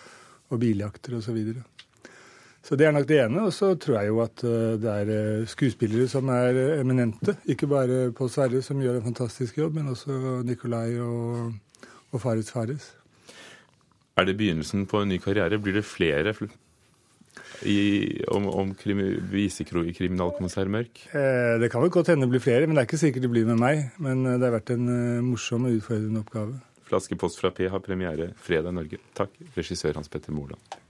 og 0.54 0.62
biljakter 0.62 1.18
osv. 1.20 1.40
Så, 2.66 2.74
det 2.74 2.88
er 2.88 2.96
nok 2.96 3.06
det 3.06 3.20
ene. 3.22 3.46
Og 3.46 3.54
så 3.54 3.74
tror 3.78 4.00
jeg 4.00 4.10
jo 4.10 4.22
at 4.24 4.42
eh, 4.48 4.74
det 4.82 4.92
er 4.92 5.14
eh, 5.14 5.48
skuespillere 5.50 6.08
som 6.10 6.30
er 6.34 6.58
eh, 6.58 6.80
eminente. 6.82 7.38
Ikke 7.52 7.70
bare 7.70 8.10
Pål 8.18 8.32
Sverre, 8.34 8.62
som 8.66 8.82
gjør 8.82 8.98
en 9.00 9.06
fantastisk 9.06 9.60
jobb, 9.60 9.78
men 9.78 9.92
også 9.94 10.42
Nikolai 10.48 10.98
og, 11.04 11.54
og 12.10 12.22
Fares 12.24 12.50
Fares. 12.54 12.90
Er 14.18 14.26
det 14.26 14.38
begynnelsen 14.40 14.88
på 14.90 15.04
en 15.04 15.12
ny 15.12 15.20
karriere? 15.22 15.60
Blir 15.62 15.78
det 15.78 15.86
flere 15.86 16.34
i, 17.68 17.78
om, 18.34 18.48
om 18.50 18.72
krim, 18.80 19.04
i 19.04 19.94
kriminalkommissær 19.94 20.72
Mørk? 20.72 21.04
Eh, 21.14 21.60
det 21.62 21.70
kan 21.70 21.84
vel 21.84 21.94
godt 21.94 22.10
hende 22.14 22.26
det 22.26 22.34
blir 22.34 22.46
flere, 22.48 22.66
men 22.66 22.74
det 22.74 22.86
er 22.86 22.90
ikke 22.90 23.02
sikkert 23.04 23.28
det 23.28 23.34
blir 23.36 23.46
med 23.52 23.62
meg. 23.62 23.84
Men 24.02 24.26
det 24.26 24.42
har 24.42 24.56
vært 24.58 24.74
en 24.74 24.90
morsom 25.28 25.70
og 25.70 25.78
utfordrende 25.78 26.24
oppgave. 26.26 26.58
Flaskepost 26.90 27.42
fra 27.42 27.54
P 27.54 27.70
har 27.70 27.86
premiere 27.86 28.32
fredag 28.42 28.74
i 28.74 28.80
Norge. 28.80 29.02
Takk, 29.18 29.38
regissør 29.54 30.02
Hans 30.02 30.10
Petter 30.10 30.34
Moland. 30.34 30.82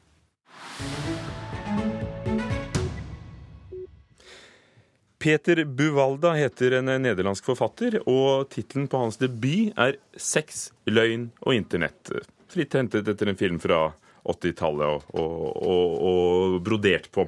Peter 5.25 5.63
Buvalda 5.65 6.35
heter 6.37 6.75
en 6.77 6.91
nederlandsk 7.01 7.47
forfatter, 7.47 7.95
og 8.05 8.45
tittelen 8.53 8.85
på 8.85 8.99
hans 9.01 9.15
debut 9.17 9.71
er 9.73 9.95
'Sex, 10.13 10.67
løgn 10.85 11.31
og 11.41 11.55
internett'. 11.57 12.11
Fritt 12.45 12.77
hentet 12.77 13.09
etter 13.09 13.31
en 13.31 13.39
film 13.39 13.57
fra 13.57 13.95
80-tallet 14.21 14.85
og, 14.85 15.07
og, 15.17 15.47
og, 15.65 15.95
og 16.09 16.59
brodert 16.67 17.09
på. 17.09 17.25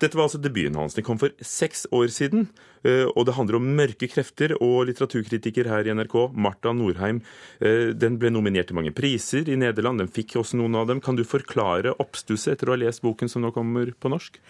Dette 0.00 0.16
var 0.16 0.30
altså 0.30 0.40
debuten 0.40 0.78
hans. 0.80 0.96
Den 0.96 1.04
kom 1.04 1.20
for 1.20 1.36
seks 1.44 1.84
år 1.92 2.08
siden. 2.08 2.48
Eh, 2.84 3.04
og 3.04 3.28
det 3.28 3.36
handler 3.36 3.60
om 3.60 3.68
mørke 3.82 4.08
krefter. 4.08 4.56
Og 4.56 4.88
litteraturkritiker 4.88 5.68
her 5.68 5.84
i 5.84 5.92
NRK, 5.92 6.16
Marta 6.32 6.72
Norheim, 6.72 7.20
eh, 7.60 7.92
den 7.92 8.16
ble 8.16 8.32
nominert 8.32 8.68
til 8.72 8.80
mange 8.80 8.96
priser 8.96 9.44
i 9.44 9.60
Nederland. 9.60 10.00
Den 10.00 10.08
fikk 10.08 10.38
også 10.40 10.56
noen 10.56 10.76
av 10.76 10.88
dem. 10.88 11.04
Kan 11.04 11.20
du 11.20 11.24
forklare 11.24 11.96
oppstusset 12.00 12.56
etter 12.56 12.72
å 12.72 12.76
ha 12.76 12.80
lest 12.80 13.04
boken 13.04 13.28
som 13.28 13.44
nå 13.44 13.52
kommer 13.52 13.92
på 13.92 14.12
norsk? 14.12 14.40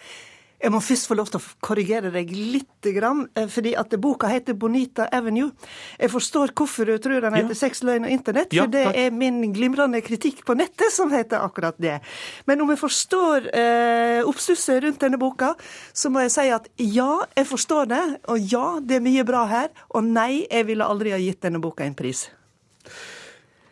Jeg 0.57 0.73
må 0.73 0.79
først 0.81 1.05
få 1.05 1.13
lov 1.13 1.27
til 1.29 1.37
å 1.37 1.49
korrigere 1.61 2.09
deg 2.09 2.31
litt, 2.33 2.87
eh, 2.89 3.47
fordi 3.47 3.75
at 3.77 3.93
boka 4.01 4.27
heter 4.27 4.53
'Bonita 4.53 5.07
Avenue'. 5.13 5.51
Jeg 5.99 6.09
forstår 6.09 6.53
hvorfor 6.53 6.85
du 6.85 6.97
tror 6.97 7.21
den 7.21 7.33
heter 7.33 7.53
ja. 7.53 7.53
'Sex, 7.53 7.83
løgn 7.83 8.05
og 8.05 8.11
internett', 8.11 8.49
for 8.49 8.55
ja, 8.55 8.65
det 8.65 8.95
er 8.95 9.11
min 9.11 9.53
glimrende 9.53 10.01
kritikk 10.01 10.43
på 10.45 10.55
nettet 10.57 10.91
som 10.91 11.11
heter 11.11 11.37
akkurat 11.37 11.77
det. 11.77 12.01
Men 12.47 12.61
om 12.61 12.69
jeg 12.69 12.79
forstår 12.79 13.53
eh, 13.53 14.23
oppstusset 14.25 14.83
rundt 14.83 14.99
denne 14.99 15.19
boka, 15.19 15.53
så 15.93 16.09
må 16.09 16.25
jeg 16.25 16.31
si 16.31 16.49
at 16.49 16.67
ja, 16.77 17.25
jeg 17.35 17.45
forstår 17.45 17.85
det, 17.85 18.19
og 18.27 18.39
ja, 18.39 18.79
det 18.81 18.95
er 18.95 19.01
mye 19.01 19.23
bra 19.23 19.45
her, 19.45 19.69
og 19.89 20.03
nei, 20.03 20.47
jeg 20.49 20.65
ville 20.65 20.83
aldri 20.83 21.11
ha 21.11 21.17
gitt 21.17 21.41
denne 21.41 21.61
boka 21.61 21.85
en 21.85 21.93
pris. 21.93 22.29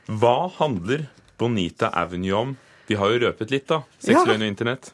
Hva 0.06 0.52
handler 0.60 1.10
Bonita 1.38 1.90
Avenue 1.90 2.34
om? 2.34 2.58
Vi 2.86 2.94
har 2.94 3.10
jo 3.10 3.24
røpet 3.26 3.50
litt, 3.50 3.68
da. 3.68 3.82
Sex, 3.98 4.20
ja. 4.20 4.26
løgn 4.26 4.46
og 4.46 4.52
internett. 4.54 4.92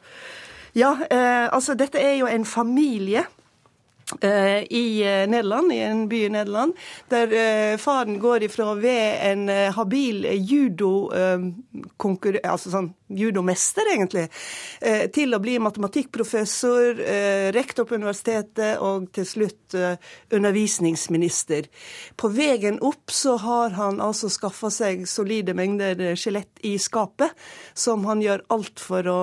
Ja, 0.73 0.95
eh, 1.09 1.47
altså 1.51 1.75
dette 1.75 1.99
er 1.99 2.15
jo 2.21 2.31
en 2.31 2.45
familie 2.45 3.27
Eh, 4.21 4.63
i 4.75 5.03
eh, 5.07 5.27
Nederland, 5.29 5.71
i 5.71 5.77
en 5.79 6.09
by 6.09 6.17
i 6.25 6.29
Nederland, 6.29 6.73
der 7.07 7.77
faren 7.77 8.17
går 8.19 8.43
ifra 8.43 8.73
ved 8.75 9.21
en 9.23 9.45
habil 9.71 10.25
judo 10.35 11.07
altså 12.43 12.73
sånn 12.73 12.89
judomester, 13.17 13.87
egentlig, 13.93 14.27
til 15.13 15.35
å 15.35 15.39
bli 15.43 15.57
matematikkprofessor, 15.61 17.01
rektor 17.55 17.87
på 17.87 17.97
universitetet 17.99 18.81
og 18.83 19.09
til 19.15 19.27
slutt 19.27 19.75
undervisningsminister. 20.33 21.67
På 22.19 22.31
veien 22.33 22.79
opp 22.85 23.13
så 23.13 23.37
har 23.41 23.75
han 23.77 24.01
altså 24.03 24.29
skaffa 24.31 24.71
seg 24.73 25.05
solide 25.09 25.55
mengder 25.57 26.15
skjelett 26.19 26.63
i 26.67 26.77
skapet, 26.81 27.35
som 27.73 28.05
han 28.09 28.23
gjør 28.23 28.45
alt 28.53 28.81
for 28.83 29.07
å 29.11 29.21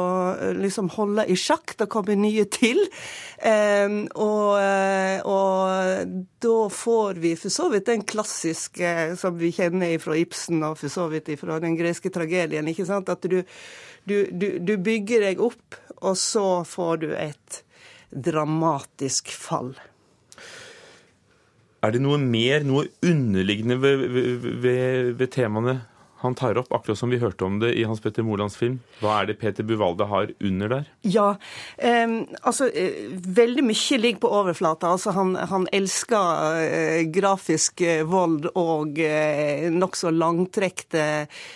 liksom 0.59 0.92
holde 0.96 1.27
i 1.29 1.37
sjakk. 1.38 1.77
Det 1.79 1.90
kommer 1.92 2.18
nye 2.18 2.46
til. 2.53 2.85
Og 4.18 4.59
Eh, 4.68 5.27
og 5.27 6.14
da 6.42 6.57
får 6.72 7.20
vi 7.22 7.35
for 7.38 7.53
så 7.53 7.68
vidt 7.72 7.88
den 7.88 8.05
klassiske 8.09 8.92
som 9.20 9.37
vi 9.38 9.51
kjenner 9.55 9.98
fra 10.03 10.16
Ibsen 10.18 10.62
og 10.66 10.79
for 10.81 10.92
så 10.92 11.09
vidt 11.12 11.31
fra 11.40 11.59
den 11.62 11.77
greske 11.79 12.12
tragedien. 12.14 12.68
ikke 12.68 12.87
sant? 12.88 13.09
At 13.09 13.22
du, 13.22 13.40
du, 14.09 14.27
du, 14.31 14.49
du 14.59 14.77
bygger 14.77 15.27
deg 15.27 15.43
opp, 15.43 15.79
og 15.99 16.17
så 16.19 16.62
får 16.69 17.05
du 17.05 17.09
et 17.17 17.62
dramatisk 18.11 19.31
fall. 19.35 19.75
Er 21.85 21.95
det 21.95 22.01
noe 22.03 22.19
mer, 22.19 22.64
noe 22.67 22.88
underliggende 23.07 23.77
ved, 23.83 24.07
ved, 24.11 24.49
ved, 24.64 25.12
ved 25.21 25.31
temaene 25.35 25.77
han 26.21 26.35
tar 26.35 26.59
opp, 26.59 26.73
akkurat 26.75 26.99
som 26.99 27.11
vi 27.11 27.21
hørte 27.23 27.45
om 27.47 27.59
det 27.63 27.73
i 27.79 27.85
Hans 27.87 28.01
Petter 28.03 28.25
Molands 28.27 28.57
film? 28.59 28.81
Hva 28.99 29.21
er 29.21 29.29
det 29.31 29.39
Peter 29.39 29.63
Buvalde 29.67 30.09
har 30.11 30.33
under 30.43 30.73
der? 30.73 30.89
Ja, 31.07 31.29
eh, 31.79 32.07
altså 32.43 32.67
eh, 32.69 33.13
veldig 33.39 33.63
mye 33.69 33.99
ligger 34.03 34.23
på 34.25 34.33
overflata. 34.41 34.91
Altså 34.97 35.15
han, 35.15 35.37
han 35.37 35.69
elsker 35.73 36.59
eh, 36.65 37.03
grafisk 37.15 37.85
eh, 37.87 38.03
vold 38.09 38.49
og 38.59 38.99
eh, 38.99 39.69
nokså 39.71 40.11
langtrekte 40.11 41.05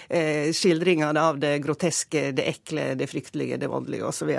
eh, 0.09 0.53
skildringer 0.55 1.19
av 1.19 1.43
det 1.43 1.57
groteske, 1.65 2.29
det 2.37 2.47
ekle, 2.53 2.93
det 2.99 3.11
fryktelige, 3.11 3.59
det 3.59 3.71
voldelige 3.73 4.07
osv. 4.07 4.31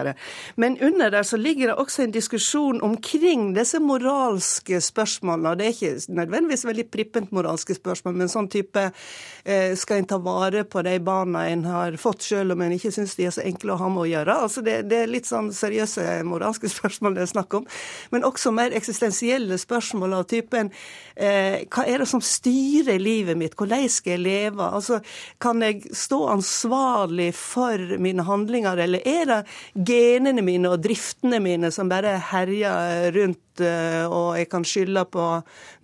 Men 0.55 0.79
under 0.79 1.11
der 1.11 1.27
så 1.27 1.37
ligger 1.37 1.73
det 1.73 1.77
også 1.83 2.05
en 2.05 2.15
diskusjon 2.15 2.81
omkring 2.85 3.51
disse 3.57 3.81
moralske 3.83 4.79
spørsmålene. 4.81 5.55
Det 5.59 5.67
er 5.67 5.75
ikke 5.75 6.15
nødvendigvis 6.21 6.65
veldig 6.71 6.87
prippent 6.93 7.35
moralske 7.35 7.75
spørsmål, 7.75 8.17
men 8.23 8.31
sånn 8.31 8.49
type 8.51 8.87
eh, 8.87 9.75
skal 9.79 9.99
en 9.99 10.09
ta 10.12 10.12
vare 10.21 10.63
på 10.63 10.81
de 10.85 10.97
barna 10.99 11.47
en 11.49 11.63
har 11.65 11.95
fått, 11.97 12.21
selv 12.21 12.53
om 12.53 12.61
en 12.61 12.73
ikke 12.75 12.91
syns 12.93 13.15
de 13.17 13.27
er 13.27 13.33
så 13.35 13.43
enkle 13.45 13.73
å 13.73 13.79
ha 13.79 13.89
med 13.91 14.03
å 14.03 14.09
gjøre. 14.09 14.35
Altså 14.45 14.63
det, 14.65 14.75
det, 14.91 14.99
er 15.03 15.11
litt 15.11 15.29
sånn 15.29 15.49
seriøse 15.55 16.05
moralske 16.27 16.69
spørsmål 16.71 17.17
det 17.17 17.23
er 17.25 17.31
snakk 17.31 17.57
om. 17.59 17.67
Men 18.13 18.27
også 18.27 18.53
mer 18.55 18.75
eksistensielle 18.75 19.57
spørsmål 19.61 20.17
av 20.19 20.27
typen 20.31 20.71
eh, 21.15 21.63
hva 21.71 21.87
er 21.89 22.03
det 22.03 22.09
som 22.11 22.23
styrer 22.23 23.01
livet 23.01 23.39
mitt? 23.39 23.57
Hvordan 23.59 23.87
skal 23.91 24.15
jeg 24.17 24.23
leve? 24.25 24.67
Altså, 24.67 24.99
kan 25.41 25.63
jeg 25.63 25.83
stå 25.95 26.21
ansvarlig 26.33 27.31
for 27.37 27.97
mine 28.03 28.25
handlinger, 28.27 28.83
eller 28.85 29.07
er 29.07 29.29
det 29.29 29.41
genene 29.89 30.43
mine 30.45 30.71
og 30.73 30.83
driftene 30.83 31.41
mine 31.43 31.71
som 31.73 31.91
bare 31.91 32.17
herjer 32.33 33.11
rundt, 33.15 33.63
eh, 33.63 34.03
og 34.07 34.35
jeg 34.39 34.51
kan 34.51 34.67
skylde 34.67 35.05
på 35.13 35.27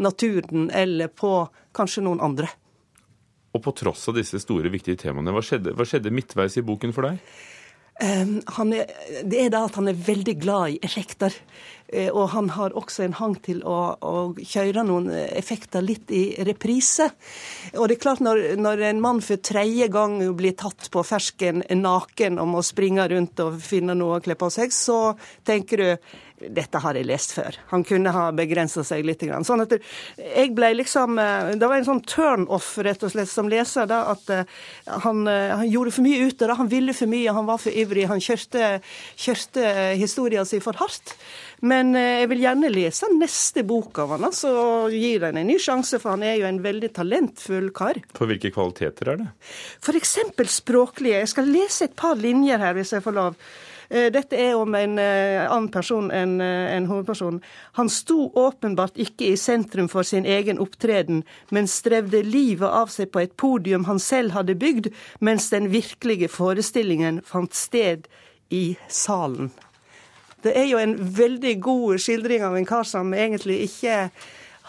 naturen 0.04 0.70
eller 0.76 1.12
på 1.14 1.34
kanskje 1.76 2.06
noen 2.06 2.24
andre? 2.24 2.50
Og 3.54 3.64
på 3.66 3.74
tross 3.78 4.08
av 4.12 4.20
disse 4.20 4.42
store, 4.42 4.70
viktige 4.74 5.00
temaene, 5.08 5.34
hva 5.34 5.42
skjedde, 5.46 5.74
hva 5.78 5.88
skjedde 5.88 6.14
midtveis 6.14 6.60
i 6.60 6.66
boken 6.66 6.94
for 6.94 7.10
deg? 7.10 7.22
Um, 8.00 8.38
er, 8.72 8.88
det 9.28 9.40
er 9.42 9.50
da 9.52 9.66
at 9.68 9.76
han 9.76 9.90
er 9.92 9.98
veldig 10.00 10.38
glad 10.40 10.72
i 10.72 10.78
effekter. 10.88 11.34
Uh, 11.92 12.08
og 12.14 12.30
han 12.32 12.48
har 12.56 12.76
også 12.78 13.04
en 13.04 13.16
hang 13.18 13.34
til 13.44 13.60
å, 13.68 13.76
å, 14.00 14.14
kjøre 14.40 14.86
noen 14.88 15.10
effekter 15.12 15.84
litt 15.84 16.14
i 16.16 16.38
reprise. 16.48 17.10
Og 17.74 17.90
det 17.90 17.98
er 17.98 18.04
klart, 18.06 18.24
når, 18.24 18.56
når 18.62 18.86
en 18.94 19.04
mann 19.04 19.20
for 19.26 19.42
tredje 19.44 19.90
gang 19.92 20.16
blir 20.38 20.56
tatt 20.56 20.88
på 20.94 21.04
fersken 21.04 21.66
naken 21.82 22.40
og 22.40 22.54
må 22.54 22.64
springe 22.64 23.10
rundt 23.12 23.44
og 23.44 23.60
finne 23.66 23.98
noe 24.00 24.22
å 24.22 24.24
kle 24.24 24.40
på 24.40 24.52
seg, 24.54 24.72
så 24.72 25.18
tenker 25.44 25.84
du 25.84 26.16
dette 26.40 26.80
har 26.82 26.96
jeg 26.96 27.08
lest 27.08 27.34
før. 27.36 27.58
Han 27.74 27.84
kunne 27.88 28.14
ha 28.16 28.30
begrensa 28.36 28.84
seg 28.88 29.06
litt. 29.08 29.24
Sånn 29.46 29.64
at 29.66 29.76
jeg 30.18 30.54
ble 30.56 30.72
liksom 30.78 31.20
eh, 31.20 31.52
Det 31.60 31.68
var 31.68 31.80
en 31.80 31.88
sånn 31.88 32.02
turn-off 32.08 32.72
rett 32.86 33.04
og 33.04 33.12
slett 33.14 33.32
som 33.32 33.50
leser, 33.52 33.90
da, 33.90 34.06
at 34.14 34.32
eh, 34.34 34.56
han, 35.04 35.26
eh, 35.28 35.56
han 35.60 35.68
gjorde 35.70 35.94
for 35.98 36.08
mye 36.08 36.30
ut 36.30 36.42
av 36.42 36.52
det. 36.52 36.58
Han 36.62 36.72
ville 36.72 36.96
for 36.96 37.12
mye, 37.12 37.36
han 37.36 37.50
var 37.50 37.62
for 37.62 37.76
ivrig. 37.76 38.08
Han 38.12 38.24
kjørte, 38.24 38.80
kjørte 39.20 39.74
historien 40.00 40.48
sin 40.48 40.64
for 40.64 40.80
hardt. 40.80 41.16
Men 41.60 41.92
jeg 41.92 42.30
vil 42.32 42.46
gjerne 42.46 42.70
lese 42.72 43.10
neste 43.12 43.66
bok 43.68 43.98
av 44.00 44.14
han, 44.14 44.30
så 44.32 44.52
gir 44.94 45.26
den 45.26 45.42
en 45.42 45.50
ny 45.50 45.58
sjanse, 45.60 46.00
for 46.00 46.16
han 46.16 46.24
er 46.24 46.38
jo 46.40 46.46
en 46.48 46.62
veldig 46.64 46.94
talentfull 46.96 47.68
kar. 47.76 48.00
For 48.16 48.32
hvilke 48.32 48.54
kvaliteter 48.56 49.12
er 49.12 49.20
det? 49.26 49.28
Eksempel 50.00 50.48
språklige. 50.48 51.20
Jeg 51.20 51.32
skal 51.34 51.52
lese 51.52 51.90
et 51.90 51.98
par 52.00 52.16
linjer 52.16 52.62
her, 52.64 52.78
hvis 52.78 52.96
jeg 52.96 53.04
får 53.04 53.18
lov. 53.18 53.36
Eh, 53.90 54.12
dette 54.14 54.38
er 54.38 54.54
om 54.54 54.76
en 54.78 55.00
eh, 55.02 55.44
annen 55.50 55.70
person 55.74 56.12
enn 56.14 56.38
eh, 56.46 56.76
en 56.76 56.86
hovedperson. 56.86 57.40
Han 57.80 57.90
sto 57.90 58.28
åpenbart 58.38 59.00
ikke 59.02 59.32
i 59.32 59.38
sentrum 59.38 59.90
for 59.90 60.06
sin 60.06 60.28
egen 60.30 60.62
opptreden, 60.62 61.24
men 61.50 61.70
strevde 61.70 62.22
livet 62.22 62.70
av 62.70 62.94
seg 62.94 63.10
på 63.10 63.24
et 63.24 63.34
podium 63.40 63.88
han 63.90 64.02
selv 64.04 64.38
hadde 64.38 64.60
bygd, 64.62 64.92
mens 65.26 65.50
den 65.50 65.72
virkelige 65.74 66.30
forestillingen 66.30 67.24
fant 67.26 67.58
sted 67.58 68.06
i 68.54 68.78
salen. 68.88 69.50
Det 70.46 70.54
er 70.56 70.70
jo 70.70 70.78
en 70.80 70.94
veldig 70.96 71.56
god 71.60 72.00
skildring 72.00 72.46
av 72.46 72.56
en 72.56 72.70
kar 72.70 72.86
som 72.88 73.10
egentlig 73.18 73.64
ikke 73.66 74.04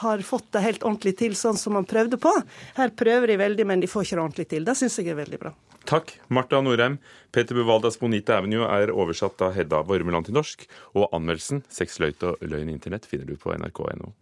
har 0.00 0.24
fått 0.24 0.48
det 0.56 0.64
helt 0.64 0.82
ordentlig 0.82 1.18
til 1.20 1.36
sånn 1.36 1.60
som 1.60 1.76
han 1.76 1.84
prøvde 1.84 2.16
på. 2.16 2.32
Her 2.80 2.96
prøver 2.96 3.28
de 3.28 3.42
veldig, 3.44 3.68
men 3.68 3.84
de 3.84 3.90
får 3.90 4.08
ikke 4.08 4.16
det 4.16 4.24
ordentlig 4.24 4.48
til. 4.48 4.64
Det 4.64 4.80
syns 4.80 4.96
jeg 4.98 5.12
er 5.12 5.20
veldig 5.20 5.40
bra. 5.44 5.52
Takk, 5.88 6.12
Marta 6.28 6.60
Norheim. 6.60 6.98
Peter 7.32 7.54
Buvaldas 7.54 7.98
Bonita 7.98 8.36
Avenue 8.38 8.66
er 8.68 8.92
oversatt 8.92 9.40
av 9.42 9.54
Hedda 9.56 9.82
Vormeland 9.86 10.28
til 10.28 10.36
norsk, 10.36 10.66
og 10.94 11.08
anmeldelsen 11.16 11.64
'Sex, 11.68 11.98
løyt 12.02 12.22
og 12.22 12.36
løgn 12.40 12.68
internett' 12.68 13.08
finner 13.08 13.26
du 13.26 13.36
på 13.36 13.54
nrk.no. 13.56 14.12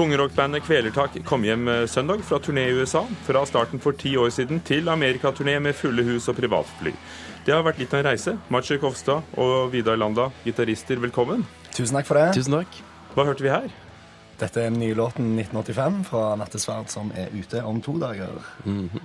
Tungerockbandet 0.00 0.62
Kvelertak 0.64 1.24
kom 1.24 1.42
hjem 1.44 1.68
eh, 1.68 1.86
søndag 1.86 2.22
fra 2.24 2.38
turné 2.40 2.62
i 2.70 2.72
USA. 2.72 3.02
Fra 3.26 3.42
starten 3.44 3.80
for 3.84 3.92
ti 3.92 4.14
år 4.16 4.30
siden 4.32 4.62
til 4.64 4.88
amerikaturné 4.88 5.58
med 5.60 5.76
fulle 5.76 6.00
hus 6.06 6.24
og 6.32 6.38
privatfly. 6.38 6.94
Det 7.44 7.52
har 7.52 7.66
vært 7.66 7.82
litt 7.82 7.92
av 7.92 8.00
en 8.00 8.06
reise. 8.06 8.32
Maciej 8.48 8.78
Kofstad 8.80 9.34
og 9.36 9.74
Vidar 9.74 9.98
Landa, 10.00 10.30
gitarister, 10.46 10.96
velkommen. 11.02 11.42
Tusen 11.76 11.98
takk 11.98 12.08
for 12.08 12.16
det. 12.16 12.30
Tusen 12.38 12.56
takk. 12.56 12.78
Hva 13.12 13.26
hørte 13.28 13.44
vi 13.44 13.50
her? 13.52 13.66
Dette 14.40 14.62
er 14.62 14.70
den 14.70 14.80
nye 14.80 14.96
låten 14.96 15.34
1985 15.34 15.98
fra 16.08 16.22
Nattesverd, 16.40 16.88
som 16.88 17.12
er 17.12 17.28
ute 17.36 17.60
om 17.60 17.82
to 17.84 17.98
dager. 18.00 18.40
Mm 18.64 18.88
-hmm. 18.88 19.02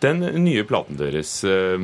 Den 0.00 0.18
nye 0.44 0.64
platen 0.64 0.96
deres 0.96 1.44
eh, 1.44 1.78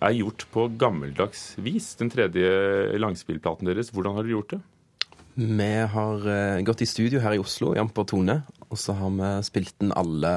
er 0.00 0.18
gjort 0.18 0.46
på 0.50 0.66
gammeldags 0.66 1.54
vis. 1.58 1.94
Den 1.94 2.10
tredje 2.10 2.98
langspillplaten 2.98 3.66
deres. 3.66 3.90
Hvordan 3.90 4.14
har 4.14 4.22
dere 4.22 4.34
gjort 4.34 4.50
det? 4.50 4.60
Vi 5.38 5.74
har 5.86 6.24
uh, 6.26 6.60
gått 6.66 6.80
i 6.82 6.86
studio 6.86 7.20
her 7.22 7.36
i 7.36 7.38
Oslo, 7.38 7.70
i 7.70 7.78
Amper 7.78 8.02
Tone, 8.10 8.40
og 8.66 8.78
så 8.80 8.96
har 8.98 9.12
vi 9.14 9.30
spilt 9.46 9.84
inn 9.84 9.94
alle 9.96 10.32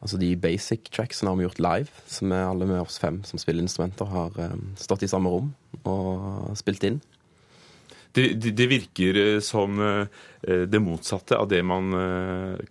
Altså 0.00 0.16
de 0.16 0.30
basic 0.40 0.86
tracksene 0.88 1.28
har 1.28 1.36
vi 1.36 1.44
gjort 1.44 1.58
live, 1.60 1.98
så 2.08 2.24
vi 2.24 2.36
alle 2.40 2.64
med 2.64 2.78
oss 2.80 2.94
fem 2.96 3.18
som 3.28 3.36
spiller 3.36 3.60
instrumenter, 3.60 4.08
har 4.08 4.38
um, 4.48 4.70
stått 4.80 5.02
i 5.04 5.08
samme 5.12 5.28
rom 5.28 5.50
og 5.84 6.54
spilt 6.56 6.86
inn. 6.88 6.96
Det, 8.16 8.30
det, 8.40 8.54
det 8.56 8.68
virker 8.70 9.18
uh, 9.20 9.40
som 9.44 9.76
uh, 9.76 10.08
det 10.40 10.80
motsatte 10.80 11.36
av 11.36 11.50
det 11.52 11.60
man 11.68 11.92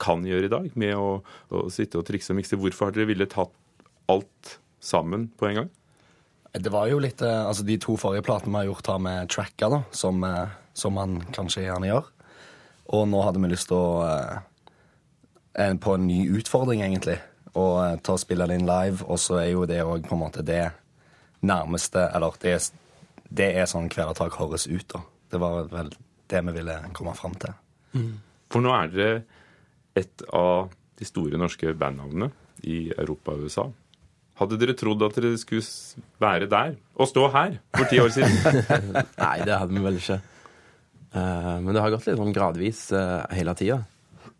kan 0.01 0.25
gjøre 0.25 0.49
i 0.49 0.51
dag, 0.55 0.71
med 0.73 0.95
å, 0.97 1.19
å 1.53 1.61
sitte 1.69 2.01
og 2.01 2.07
trikse 2.09 2.33
og 2.33 2.39
mikse. 2.39 2.57
Hvorfor 2.57 2.89
har 2.89 2.97
dere 2.97 3.11
villet 3.11 3.29
tatt 3.35 3.53
alt 4.09 4.55
sammen 4.81 5.29
på 5.37 5.51
en 5.51 5.61
gang? 5.61 5.69
Det 6.49 6.73
var 6.73 6.89
jo 6.89 6.97
litt 6.97 7.21
Altså, 7.21 7.61
de 7.61 7.77
to 7.77 7.93
forrige 8.01 8.25
platene 8.25 8.55
vi 8.55 8.63
har 8.63 8.71
gjort, 8.71 8.89
har 8.89 9.05
med 9.05 9.29
tracka, 9.29 9.69
da, 9.69 9.83
som 9.93 10.25
som 10.73 10.95
man 10.97 11.19
kanskje 11.35 11.65
gjerne 11.65 11.89
gjør. 11.89 12.07
Og 12.95 13.07
nå 13.09 13.21
hadde 13.25 13.41
vi 13.43 13.51
lyst 13.51 13.69
til 13.69 13.77
å 13.77 14.05
eh, 14.05 15.73
På 15.81 15.95
en 15.95 16.07
ny 16.07 16.23
utfordring, 16.39 16.81
egentlig. 16.85 17.19
Og 17.53 17.75
eh, 17.83 17.97
ta 18.03 18.15
og 18.15 18.21
spille 18.21 18.47
det 18.49 18.59
inn 18.59 18.69
live. 18.69 19.05
Og 19.05 19.19
så 19.21 19.41
er 19.43 19.51
jo 19.51 19.67
det 19.69 19.81
òg 19.83 20.07
på 20.07 20.17
en 20.17 20.23
måte 20.23 20.45
det 20.45 20.69
nærmeste 21.41 22.09
Eller 22.15 22.35
det, 22.41 22.55
det 23.29 23.51
er 23.61 23.69
sånn 23.69 23.89
Kvelertak 23.91 24.39
høres 24.39 24.67
ut, 24.67 24.87
da. 24.91 25.03
Det 25.29 25.41
var 25.41 25.69
vel 25.71 25.91
det 26.29 26.41
vi 26.45 26.55
ville 26.55 26.79
komme 26.93 27.13
fram 27.17 27.35
til. 27.41 27.53
Mm. 27.93 28.15
For 28.49 28.65
nå 28.65 28.73
er 28.73 28.89
dere 28.93 29.21
et 29.97 30.23
av 30.33 30.69
de 30.99 31.07
store 31.07 31.37
norske 31.39 31.73
bandnavnene 31.77 32.29
i 32.67 32.89
Europa 32.97 33.33
og 33.33 33.45
USA. 33.47 33.67
Hadde 34.39 34.59
dere 34.59 34.75
trodd 34.77 35.03
at 35.03 35.17
dere 35.19 35.37
skulle 35.39 35.65
være 36.21 36.47
der 36.51 36.75
og 36.95 37.09
stå 37.11 37.25
her 37.33 37.57
for 37.75 37.89
ti 37.91 37.99
år 37.99 38.13
siden? 38.15 38.35
Nei, 39.25 39.37
det 39.43 39.57
hadde 39.57 39.75
vi 39.75 39.83
vel 39.83 39.99
ikke. 39.99 40.19
Uh, 41.09 41.57
men 41.63 41.73
det 41.73 41.81
har 41.81 41.93
gått 41.93 42.05
litt 42.05 42.19
sånn 42.19 42.35
gradvis 42.35 42.83
uh, 42.93 43.25
hele 43.33 43.55
tida. 43.57 43.79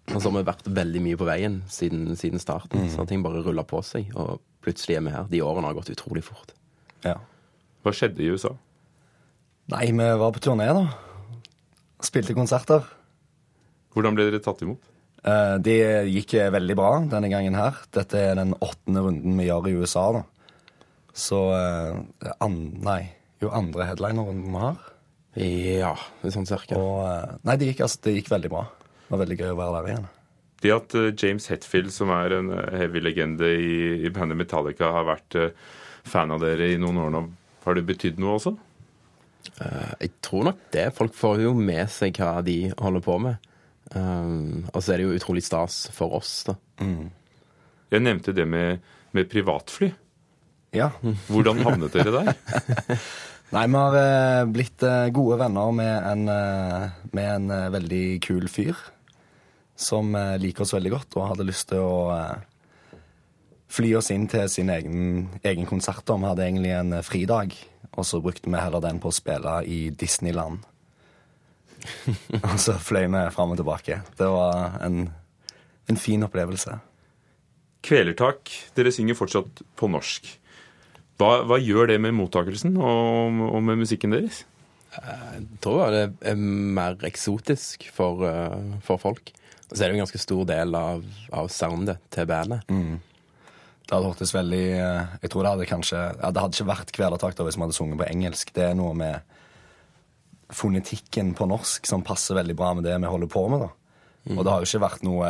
Og 0.09 0.17
så 0.17 0.29
har 0.29 0.35
vi 0.39 0.45
vært 0.47 0.69
veldig 0.73 1.01
mye 1.05 1.17
på 1.17 1.27
veien 1.27 1.59
siden, 1.69 2.13
siden 2.17 2.41
starten. 2.41 2.85
Mm. 2.85 2.91
Så 2.93 3.05
ting 3.09 3.23
bare 3.25 3.43
ruller 3.45 3.65
på 3.67 3.81
seg, 3.85 4.09
og 4.17 4.39
plutselig 4.65 4.97
er 4.97 5.05
vi 5.05 5.13
her. 5.13 5.27
De 5.29 5.41
årene 5.45 5.69
har 5.69 5.77
gått 5.77 5.91
utrolig 5.93 6.23
fort. 6.25 6.53
Ja. 7.05 7.17
Hva 7.85 7.93
skjedde 7.95 8.23
i 8.25 8.29
USA? 8.33 8.53
Nei, 9.69 9.87
vi 9.93 10.09
var 10.21 10.33
på 10.33 10.41
turné, 10.41 10.69
da. 10.73 10.85
Spilte 12.05 12.37
konserter. 12.37 12.85
Hvordan 13.93 14.17
ble 14.17 14.29
dere 14.29 14.41
tatt 14.43 14.61
imot? 14.65 14.81
Uh, 15.19 15.57
det 15.61 15.77
gikk 16.09 16.37
veldig 16.53 16.77
bra 16.79 16.91
denne 17.11 17.29
gangen 17.31 17.57
her. 17.57 17.81
Dette 17.93 18.21
er 18.31 18.37
den 18.39 18.55
åttende 18.57 19.05
runden 19.05 19.41
vi 19.41 19.49
gjør 19.49 19.69
i 19.69 19.77
USA, 19.81 20.05
da. 20.19 20.25
Så 21.19 21.39
an, 21.51 22.57
Nei, 22.85 23.01
jo 23.43 23.49
andre 23.51 23.89
headlinerunden 23.89 24.53
vi 24.53 24.61
har. 24.61 24.77
Ja, 25.39 25.93
sånn 26.27 26.47
cirka. 26.49 26.77
Og, 26.77 27.01
eh, 27.07 27.35
nei, 27.47 27.55
det 27.59 27.71
gikk, 27.71 27.83
altså, 27.85 28.01
det 28.05 28.15
gikk, 28.17 28.31
veldig 28.33 28.51
bra. 28.51 28.63
Det 28.99 29.13
var 29.13 29.21
veldig 29.23 29.37
gøy 29.39 29.51
å 29.53 29.59
være 29.59 29.75
der 29.75 29.91
igjen. 29.91 30.07
Det 30.59 30.71
at 30.75 30.95
uh, 30.99 31.11
James 31.15 31.45
Hetfield, 31.47 31.93
som 31.95 32.11
er 32.11 32.35
en 32.35 32.49
uh, 32.51 32.63
heavy 32.75 32.99
legende 33.03 33.47
i, 33.55 33.75
i 34.03 34.11
bandet 34.11 34.39
Metallica, 34.39 34.89
har 34.97 35.07
vært 35.07 35.37
fan 36.09 36.33
av 36.35 36.43
dere 36.43 36.73
i 36.73 36.79
noen 36.81 36.99
år 36.99 37.13
nå, 37.13 37.21
har 37.63 37.77
det 37.77 37.85
betydd 37.87 38.19
noe 38.19 38.35
også? 38.39 38.53
Uh, 39.61 39.93
jeg 40.01 40.11
tror 40.25 40.49
nok 40.49 40.65
det. 40.75 40.89
Folk 40.97 41.15
får 41.15 41.45
jo 41.45 41.53
med 41.55 41.87
seg 41.93 42.19
hva 42.19 42.41
de 42.43 42.59
holder 42.75 43.05
på 43.05 43.15
med. 43.23 43.47
Um, 43.95 44.67
og 44.73 44.83
så 44.83 44.93
er 44.93 44.99
det 44.99 45.07
jo 45.07 45.15
utrolig 45.17 45.45
stas 45.47 45.85
for 45.95 46.19
oss, 46.19 46.33
da. 46.49 46.59
Jeg 47.89 48.03
nevnte 48.05 48.35
det 48.35 48.45
med, 48.45 48.83
med 49.15 49.31
privatfly. 49.31 49.89
Ja. 50.75 50.91
Hvordan 51.31 51.63
havnet 51.65 51.95
dere 51.95 52.11
der? 52.13 52.33
Nei, 53.49 53.65
vi 53.65 53.79
har 53.81 53.95
eh, 53.97 54.45
blitt 54.45 54.83
eh, 54.85 55.07
gode 55.09 55.39
venner 55.41 55.71
med 55.73 55.95
en, 56.05 56.27
eh, 56.29 56.97
med 57.17 57.29
en 57.33 57.73
veldig 57.73 58.19
kul 58.21 58.45
fyr 58.45 58.77
som 59.79 60.11
liker 60.11 60.65
oss 60.65 60.73
veldig 60.75 60.91
godt 60.91 61.15
og 61.17 61.29
hadde 61.31 61.45
lyst 61.47 61.69
til 61.71 61.79
å 61.79 62.17
fly 63.71 63.93
oss 63.95 64.09
inn 64.11 64.25
til 64.27 64.43
sin 64.51 64.69
egen, 64.73 65.29
egen 65.39 65.69
konsert. 65.69 66.03
Vi 66.03 66.27
hadde 66.27 66.43
egentlig 66.43 66.73
en 66.75 66.97
fridag, 66.99 67.55
og 67.95 68.03
så 68.05 68.19
brukte 68.19 68.51
vi 68.51 68.59
heller 68.59 68.83
den 68.83 68.99
på 68.99 69.07
å 69.07 69.15
spille 69.15 69.53
i 69.63 69.79
Disneyland. 69.95 70.67
og 72.43 72.57
så 72.59 72.75
fløy 72.75 73.07
vi 73.07 73.23
fram 73.31 73.55
og 73.55 73.61
tilbake. 73.61 74.01
Det 74.19 74.27
var 74.27 74.75
en, 74.83 75.05
en 75.87 76.01
fin 76.01 76.27
opplevelse. 76.27 76.75
Kvelertak, 77.87 78.51
dere 78.75 78.91
synger 78.91 79.15
fortsatt 79.15 79.63
på 79.79 79.89
norsk. 79.95 80.27
Hva, 81.19 81.41
hva 81.43 81.57
gjør 81.59 81.91
det 81.91 81.99
med 82.01 82.15
mottakelsen 82.15 82.77
og, 82.79 83.41
og 83.49 83.59
med 83.65 83.81
musikken 83.81 84.15
deres? 84.15 84.45
Jeg 84.95 85.43
tror 85.61 85.91
det 85.93 86.05
er 86.25 86.39
mer 86.39 86.95
eksotisk 87.05 87.85
for, 87.93 88.23
eh, 88.25 88.79
for 88.85 89.01
folk. 89.01 89.31
Og 89.69 89.75
så 89.75 89.83
er 89.83 89.89
det 89.89 89.93
jo 89.93 89.99
en 89.99 90.05
ganske 90.05 90.21
stor 90.23 90.47
del 90.49 90.75
av, 90.79 91.03
av 91.35 91.49
soundet 91.53 91.99
til 92.13 92.25
bandet. 92.29 92.63
Det 92.69 93.97
hadde 93.97 94.09
hørtes 94.11 94.33
veldig 94.35 94.63
eh, 94.77 95.17
Jeg 95.23 95.31
tror 95.33 95.43
det 95.43 95.51
hadde 95.55 95.67
kanskje 95.69 95.99
ja, 95.99 96.29
Det 96.29 96.41
hadde 96.43 96.57
ikke 96.57 96.69
vært 96.69 96.91
kvelertak 96.93 97.39
hvis 97.41 97.57
vi 97.57 97.63
hadde 97.65 97.77
sunget 97.77 98.01
på 98.01 98.07
engelsk. 98.09 98.53
Det 98.55 98.65
er 98.69 98.77
noe 98.77 98.95
med 98.97 99.35
fonetikken 100.49 101.35
på 101.37 101.45
norsk 101.49 101.85
som 101.85 102.05
passer 102.05 102.37
veldig 102.37 102.55
bra 102.57 102.71
med 102.77 102.87
det 102.87 102.95
vi 102.97 103.11
holder 103.11 103.29
på 103.29 103.43
med. 103.53 103.67
da. 103.67 103.69
Og 104.37 104.43
det 104.43 104.51
har 104.51 104.63
jo 104.63 104.69
ikke 104.69 104.85
vært 104.85 105.05
noe 105.07 105.29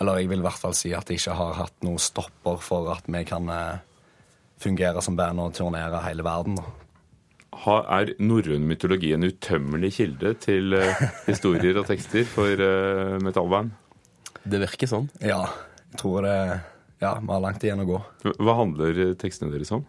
Eller 0.00 0.18
jeg 0.20 0.28
vil 0.30 0.42
i 0.42 0.46
hvert 0.46 0.60
fall 0.60 0.74
si 0.76 0.92
at 0.94 1.06
det 1.08 1.18
ikke 1.18 1.34
har 1.38 1.54
hatt 1.62 1.84
noe 1.86 2.00
stopper 2.02 2.58
for 2.60 2.90
at 2.92 3.06
vi 3.08 3.22
kan 3.24 3.48
eh, 3.48 3.78
fungere 4.62 5.02
som 5.04 5.16
band 5.18 5.42
og 5.42 5.54
turnere 5.56 6.02
hele 6.06 6.24
verden. 6.26 6.58
Ha, 7.64 7.76
er 7.98 8.12
norrøn 8.20 8.66
mytologi 8.68 9.14
en 9.16 9.24
utømmelig 9.24 9.94
kilde 9.96 10.34
til 10.42 10.76
uh, 10.76 11.02
historier 11.30 11.78
og 11.80 11.88
tekster 11.88 12.26
for 12.28 12.60
uh, 12.60 13.16
metallband? 13.24 13.72
Det 14.46 14.60
virker 14.62 14.90
sånn. 14.90 15.08
Ja, 15.24 15.42
jeg 15.92 16.00
tror 16.02 16.26
det 16.26 16.38
Ja, 17.00 17.16
vi 17.20 17.28
har 17.28 17.42
langt 17.44 17.64
igjen 17.64 17.82
å 17.82 17.88
gå. 17.88 17.98
Hva 18.40 18.54
handler 18.56 18.98
eh, 19.02 19.16
tekstene 19.20 19.52
deres 19.52 19.72
om? 19.74 19.82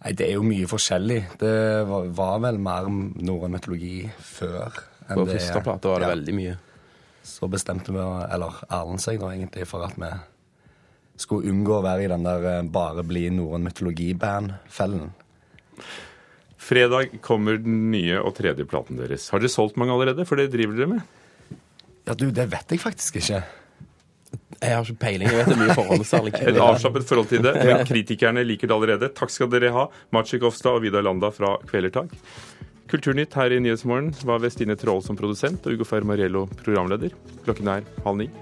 Nei, 0.00 0.10
Det 0.18 0.26
er 0.26 0.38
jo 0.40 0.46
mye 0.46 0.66
forskjellig. 0.66 1.20
Det 1.38 1.52
var, 1.86 2.08
var 2.16 2.40
vel 2.42 2.58
mer 2.62 2.88
norrøn 2.90 3.54
mytologi 3.54 4.08
før. 4.18 4.80
enn 5.06 5.20
På 5.20 5.28
første 5.28 5.62
plate 5.62 5.92
var 5.92 6.02
det 6.02 6.08
ja. 6.08 6.14
veldig 6.16 6.34
mye. 6.34 6.56
Så 7.30 7.46
bestemte 7.52 7.94
vi, 7.94 8.02
eller 8.02 8.58
Erlend 8.66 9.02
seg 9.04 9.20
da 9.22 9.30
egentlig, 9.34 9.68
for 9.70 9.86
at 9.86 9.94
vi 10.00 10.10
skulle 11.20 11.50
unngå 11.52 11.78
å 11.78 11.84
være 11.84 12.06
i 12.06 12.10
den 12.12 12.26
der 12.26 12.46
eh, 12.50 12.66
bare 12.72 13.04
bli 13.06 13.26
norrøn 13.34 13.66
mytologi-band-fellen. 13.68 15.10
Fredag 16.60 17.16
kommer 17.24 17.56
den 17.60 17.88
nye 17.92 18.20
og 18.20 18.34
tredje 18.36 18.66
platen 18.68 19.00
deres. 19.00 19.30
Har 19.32 19.42
dere 19.42 19.52
solgt 19.52 19.78
mange 19.80 19.94
allerede? 19.94 20.26
For 20.28 20.40
det 20.40 20.50
driver 20.52 20.76
dere 20.76 20.92
med? 20.96 21.16
Ja, 22.08 22.14
du, 22.14 22.28
det 22.34 22.46
vet 22.52 22.74
jeg 22.74 22.82
faktisk 22.82 23.20
ikke. 23.20 23.40
Jeg 24.60 24.76
har 24.76 24.84
ikke 24.84 25.00
peiling. 25.00 25.30
Jeg 25.30 25.40
vet 25.40 25.50
det 25.54 25.58
mye 25.60 25.76
forholdssalg. 25.78 26.36
Et 26.36 26.60
avslappet 26.60 27.08
forhold 27.08 27.30
til 27.32 27.42
det, 27.46 27.54
men 27.64 27.82
kritikerne 27.88 28.44
liker 28.44 28.68
det 28.68 28.76
allerede. 28.76 29.10
Takk 29.16 29.32
skal 29.32 29.50
dere 29.52 29.72
ha, 29.74 29.86
Maciek 30.12 30.44
Ofstad 30.46 30.76
og 30.76 30.84
Vidar 30.84 31.06
Landa 31.06 31.32
fra 31.34 31.56
Kvelertak. 31.70 32.12
Kulturnytt 32.90 33.36
her 33.38 33.54
i 33.54 33.60
Nyhetsmorgen 33.62 34.12
var 34.26 34.42
Vestine 34.44 34.76
Traal 34.78 35.04
som 35.06 35.18
produsent 35.18 35.64
og 35.64 35.78
Ugo 35.78 35.88
Fermariello 35.88 36.48
programleder. 36.60 37.14
Klokken 37.46 37.76
er 37.78 37.86
halv 38.04 38.24
ni. 38.24 38.32